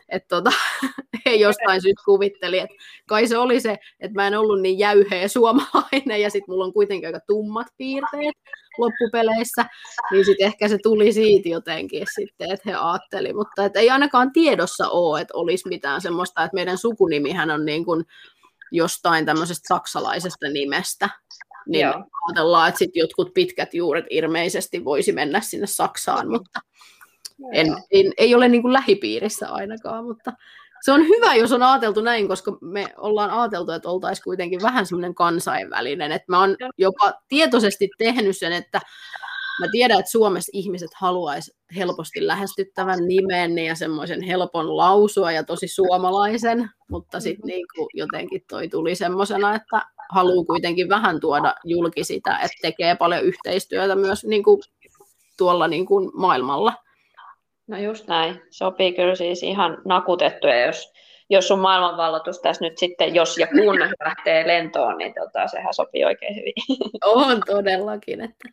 [0.09, 0.53] Että tota,
[1.27, 2.75] he jostain syystä kuvitteli, että
[3.07, 6.73] kai se oli se, että mä en ollut niin jäyheä suomalainen, ja sitten mulla on
[6.73, 8.37] kuitenkin aika tummat piirteet
[8.79, 9.65] loppupeleissä,
[10.11, 14.33] niin sitten ehkä se tuli siitä jotenkin sitten, että he ajatteli, mutta että ei ainakaan
[14.33, 18.05] tiedossa ole, että olisi mitään semmoista, että meidän sukunimihän on niin kuin
[18.73, 21.09] jostain tämmöisestä saksalaisesta nimestä,
[21.69, 22.05] niin Joo.
[22.29, 26.61] ajatellaan, että sitten jotkut pitkät juuret ilmeisesti voisi mennä sinne Saksaan, mutta
[27.53, 30.33] en, en, ei ole niin kuin lähipiirissä ainakaan, mutta
[30.85, 34.87] se on hyvä, jos on ajateltu näin, koska me ollaan ajateltu, että oltaisiin kuitenkin vähän
[34.87, 38.81] semmoinen kansainvälinen, että mä oon jopa tietoisesti tehnyt sen, että
[39.61, 45.69] mä tiedän, että Suomessa ihmiset haluaisi helposti lähestyttävän nimen ja semmoisen helpon lausua ja tosi
[45.69, 47.77] suomalaisen, mutta sitten mm-hmm.
[47.77, 53.25] niin jotenkin toi tuli semmoisena, että haluaa kuitenkin vähän tuoda julki sitä, että tekee paljon
[53.25, 54.61] yhteistyötä myös niin kuin
[55.37, 56.73] tuolla niin kuin maailmalla.
[57.67, 58.43] No just näin.
[58.51, 60.93] Sopii kyllä siis ihan nakutettuja, jos,
[61.31, 66.05] jos sun maailmanvalloitus tässä nyt sitten, jos ja kun lähtee lentoon, niin tota, sehän sopii
[66.05, 66.55] oikein hyvin.
[67.05, 68.21] On todellakin.
[68.21, 68.49] Että.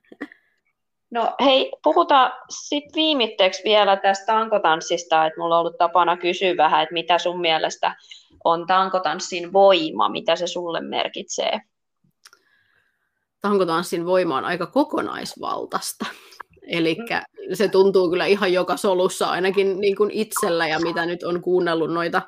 [1.15, 6.83] No hei, puhutaan sitten viimitteeksi vielä tästä tankotanssista, että mulla on ollut tapana kysyä vähän,
[6.83, 7.95] että mitä sun mielestä
[8.43, 11.61] on tankotanssin voima, mitä se sulle merkitsee?
[13.41, 16.05] Tankotanssin voima on aika kokonaisvaltaista.
[16.67, 16.97] Eli
[17.53, 21.93] se tuntuu kyllä ihan joka solussa, ainakin niin kuin itsellä ja mitä nyt on kuunnellut
[21.93, 22.21] noita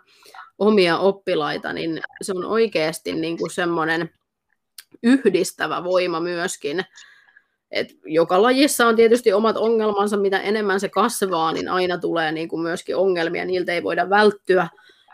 [0.60, 4.10] omia oppilaita, niin se on oikeasti niin kuin semmoinen
[5.04, 6.86] yhdistävä voima myöskin.
[7.72, 12.50] Et joka lajissa on tietysti omat ongelmansa, mitä enemmän se kasvaa, niin aina tulee niin
[12.50, 14.68] kuin myöskin ongelmia, niiltä ei voida välttyä,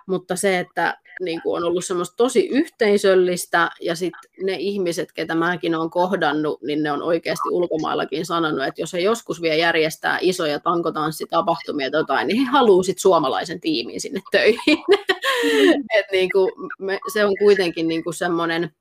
[0.08, 5.36] mutta se, että niin kuin on ollut semmoista tosi yhteisöllistä, ja sitten ne ihmiset, ketä
[5.36, 10.18] mäkin olen kohdannut, niin ne on oikeasti ulkomaillakin sanonut, että jos he joskus vielä järjestää
[10.22, 14.78] isoja tankotanssitapahtumia tai jotain, niin he haluavat suomalaisen tiimin sinne töihin.
[15.98, 18.72] Et niin kuin me, se on kuitenkin niin kuin semmoinen,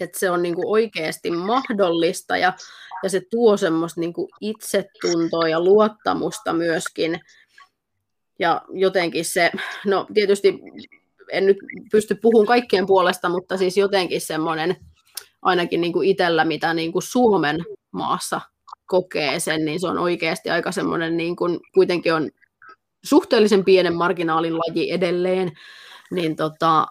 [0.00, 2.52] että se on niin kuin oikeasti mahdollista, ja,
[3.02, 7.20] ja se tuo semmoista niin kuin itsetuntoa ja luottamusta myöskin,
[8.38, 9.50] ja jotenkin se,
[9.86, 10.60] no tietysti
[11.32, 11.56] en nyt
[11.92, 14.76] pysty puhumaan kaikkien puolesta, mutta siis jotenkin semmoinen,
[15.42, 18.40] ainakin niin kuin itsellä, mitä niin kuin Suomen maassa
[18.86, 22.30] kokee sen, niin se on oikeasti aika semmoinen, niin kuin, kuitenkin on
[23.04, 25.52] suhteellisen pienen marginaalin laji edelleen,
[26.10, 26.86] niin tota,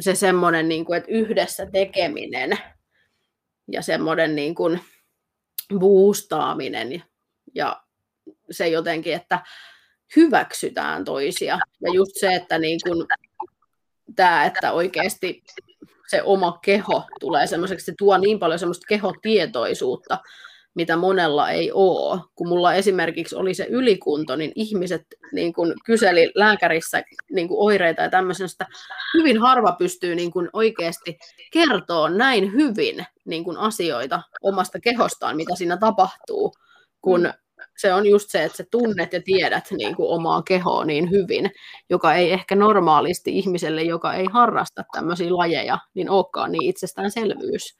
[0.00, 2.58] se semmoinen, niin kuin, että yhdessä tekeminen
[3.72, 4.80] ja semmoinen niin kuin
[5.78, 7.02] boostaaminen
[7.54, 7.82] ja
[8.50, 9.40] se jotenkin, että
[10.16, 11.58] hyväksytään toisia.
[11.80, 13.06] Ja just se, että niin kun,
[14.16, 15.42] tämä, että oikeasti
[16.06, 20.18] se oma keho tulee semmoiseksi, se tuo niin paljon semmoista kehotietoisuutta,
[20.74, 22.20] mitä monella ei ole.
[22.34, 25.02] Kun mulla esimerkiksi oli se ylikunto, niin ihmiset
[25.32, 27.02] niin kun kyseli lääkärissä
[27.32, 28.66] niin kun oireita ja tämmöisestä.
[29.18, 31.18] Hyvin harva pystyy niin kun oikeasti
[31.52, 36.52] kertoa näin hyvin niin kun asioita omasta kehostaan, mitä siinä tapahtuu,
[37.00, 37.32] kun mm
[37.78, 41.50] se on just se, että sä tunnet ja tiedät niin kuin omaa kehoa niin hyvin,
[41.90, 47.76] joka ei ehkä normaalisti ihmiselle, joka ei harrasta tämmöisiä lajeja, niin olekaan niin itsestäänselvyys.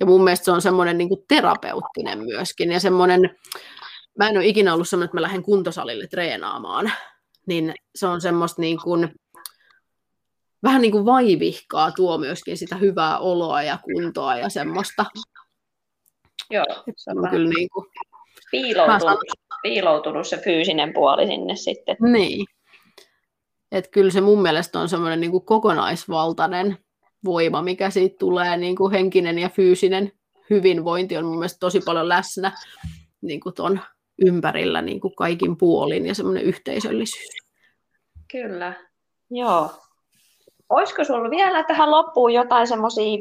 [0.00, 3.20] Ja mun mielestä se on semmoinen niin terapeuttinen myöskin ja semmoinen,
[4.18, 6.92] mä en ole ikinä ollut semmoinen, että mä lähden kuntosalille treenaamaan,
[7.46, 9.14] niin se on semmoista niin kuin,
[10.62, 15.04] vähän niin kuin vaivihkaa tuo myöskin sitä hyvää oloa ja kuntoa ja semmoista.
[16.50, 16.64] Joo,
[16.96, 17.86] se on, on kyllä niin kuin,
[18.50, 19.18] piiloutunut,
[19.62, 21.96] piiloutunut se fyysinen puoli sinne sitten.
[22.00, 22.46] Niin.
[23.72, 26.78] Että kyllä se mun mielestä on semmoinen niin kuin kokonaisvaltainen
[27.24, 30.12] voima, mikä siitä tulee, niin kuin henkinen ja fyysinen
[30.50, 32.52] hyvinvointi on mun mielestä tosi paljon läsnä
[33.20, 33.80] niin kuin ton
[34.26, 37.28] ympärillä niin kuin kaikin puolin ja semmoinen yhteisöllisyys.
[38.32, 38.72] Kyllä,
[39.30, 39.70] joo.
[40.68, 43.18] Olisiko sinulla vielä tähän loppuun jotain semmoisia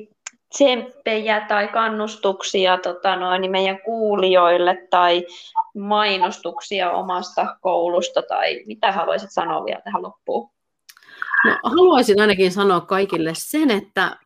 [0.49, 5.25] tsemppejä tai kannustuksia tota noin, meidän kuulijoille tai
[5.77, 10.49] mainostuksia omasta koulusta tai mitä haluaisit sanoa vielä tähän loppuun?
[11.45, 14.17] No, haluaisin ainakin sanoa kaikille sen, että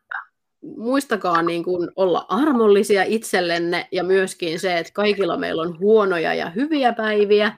[0.77, 6.49] muistakaa niin kuin olla armollisia itsellenne ja myöskin se, että kaikilla meillä on huonoja ja
[6.49, 7.57] hyviä päiviä.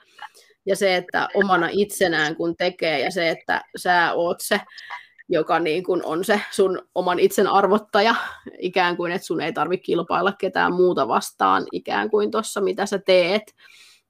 [0.65, 4.61] Ja se, että omana itsenään kun tekee ja se, että sä oot se
[5.29, 8.15] joka niin kuin on se sun oman itsen arvottaja,
[8.59, 12.99] ikään kuin, että sun ei tarvitse kilpailla ketään muuta vastaan, ikään kuin tuossa, mitä sä
[12.99, 13.55] teet,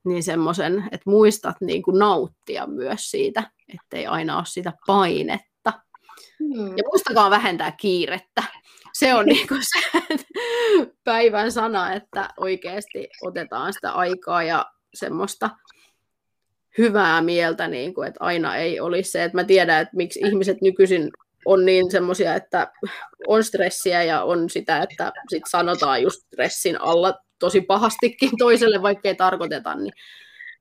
[0.04, 5.74] niin semmoisen, että muistat niin kuin nauttia myös siitä, ettei aina ole sitä painetta.
[6.40, 6.78] Hmm.
[6.78, 8.44] Ja muistakaa vähentää kiirettä.
[8.94, 10.00] Se on niin kuin se
[11.04, 15.50] päivän sana, että oikeasti otetaan sitä aikaa ja semmoista
[16.78, 20.62] hyvää mieltä, niin kuin, että aina ei olisi se, että mä tiedän, että miksi ihmiset
[20.62, 21.10] nykyisin
[21.46, 22.72] on niin semmoisia, että
[23.28, 29.08] on stressiä ja on sitä, että sit sanotaan just stressin alla tosi pahastikin toiselle, vaikka
[29.08, 29.94] ei tarkoiteta, niin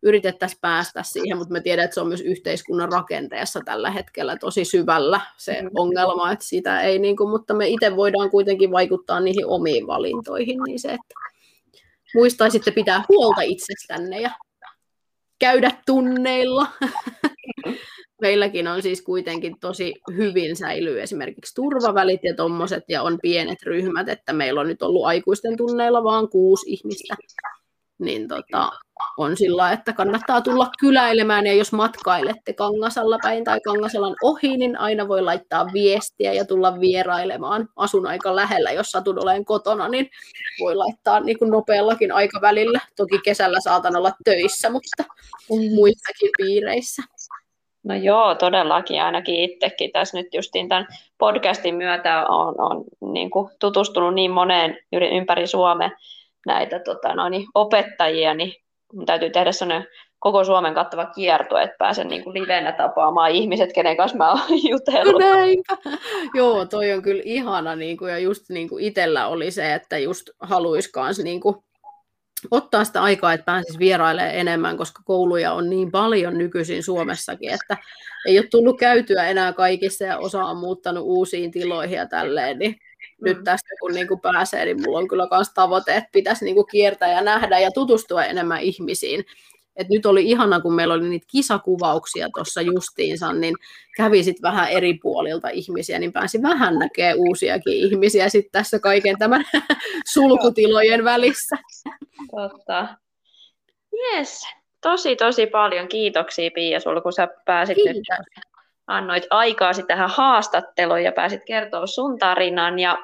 [0.03, 4.65] yritettäisiin päästä siihen, mutta mä tiedän, että se on myös yhteiskunnan rakenteessa tällä hetkellä tosi
[4.65, 5.71] syvällä se mm.
[5.75, 10.59] ongelma, että sitä ei, niin kuin, mutta me itse voidaan kuitenkin vaikuttaa niihin omiin valintoihin,
[10.67, 11.15] niin se, että
[12.15, 14.31] muistaisitte pitää huolta itsestänne ja
[15.39, 16.67] käydä tunneilla.
[18.23, 24.09] Meilläkin on siis kuitenkin tosi hyvin säilyy esimerkiksi turvavälit ja tommoset ja on pienet ryhmät,
[24.09, 27.17] että meillä on nyt ollut aikuisten tunneilla vaan kuusi ihmistä
[27.99, 28.71] niin tota,
[29.17, 34.79] on sillä, että kannattaa tulla kyläilemään, ja jos matkailette Kangasalla päin tai Kangasalan ohi, niin
[34.79, 37.69] aina voi laittaa viestiä ja tulla vierailemaan.
[37.77, 40.11] Asun aika lähellä, jos satun olen kotona, niin
[40.61, 42.81] voi laittaa niin kuin nopeallakin aikavälillä.
[42.97, 45.05] Toki kesällä saatan olla töissä, mutta
[45.51, 45.75] mm.
[45.75, 47.03] muissakin piireissä.
[47.85, 49.03] No joo, todellakin.
[49.03, 50.87] Ainakin itsekin tässä nyt justiin tämän
[51.19, 55.91] podcastin myötä on, on niin kuin tutustunut niin moneen ympäri Suomea
[56.47, 58.53] näitä tota, no niin, opettajia, niin
[58.93, 63.73] mun täytyy tehdä sellainen koko Suomen kattava kierto, että pääsen niin kuin livenä tapaamaan ihmiset,
[63.73, 65.23] kenen kanssa mä oon jutellut.
[65.23, 65.77] Näinpä.
[66.35, 69.99] Joo, toi on kyllä ihana, niin kuin, ja just niin kuin itsellä oli se, että
[69.99, 71.57] just haluaisi kanssa niin kuin,
[72.51, 77.77] ottaa sitä aikaa, että pääsisi vierailemaan enemmän, koska kouluja on niin paljon nykyisin Suomessakin, että
[78.27, 82.77] ei ole tullut käytyä enää kaikissa ja osa on muuttanut uusiin tiloihin ja tälleen, niin.
[83.21, 86.55] Nyt tästä kun niin kuin pääsee, niin mulla on kyllä myös tavoite, että pitäisi niin
[86.55, 89.25] kuin kiertää ja nähdä ja tutustua enemmän ihmisiin.
[89.77, 93.55] Et nyt oli ihana, kun meillä oli niitä kisakuvauksia tuossa justiinsa, niin
[93.97, 99.19] kävi sitten vähän eri puolilta ihmisiä, niin pääsi vähän näkee uusiakin ihmisiä sitten tässä kaiken
[99.19, 99.45] tämän
[100.15, 101.57] sulkutilojen välissä.
[102.31, 102.89] Totta.
[103.93, 104.43] Yes.
[104.81, 107.95] Tosi, tosi paljon kiitoksia Pia sulle, kun sä pääsit Kiitos.
[107.95, 108.05] nyt
[108.89, 112.79] annoit aikaasi tähän haastatteluun ja pääsit kertoa sun tarinan.
[112.79, 112.99] Ja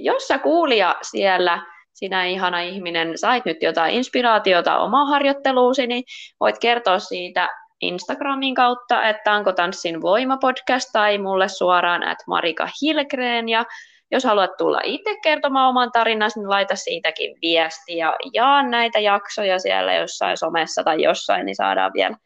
[0.00, 1.62] jos sä kuulija siellä
[1.92, 6.04] sinä ihana ihminen sait nyt jotain inspiraatiota omaan harjoitteluusi, niin
[6.40, 7.48] voit kertoa siitä
[7.80, 13.64] Instagramin kautta, että Tanko Tanssin voima podcast tai mulle suoraan että Marika Hilgren ja
[14.10, 19.58] jos haluat tulla itse kertomaan oman tarinasi, niin laita siitäkin viesti ja jaa näitä jaksoja
[19.58, 22.16] siellä jossain somessa tai jossain, niin saadaan vielä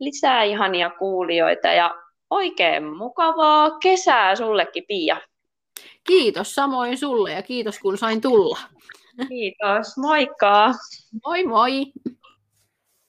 [0.00, 1.94] lisää ihania kuulijoita ja
[2.30, 5.20] oikein mukavaa kesää sullekin, Pia.
[6.04, 8.58] Kiitos samoin sulle ja kiitos kun sain tulla.
[9.28, 10.74] Kiitos, moikka!
[11.24, 11.92] Moi moi!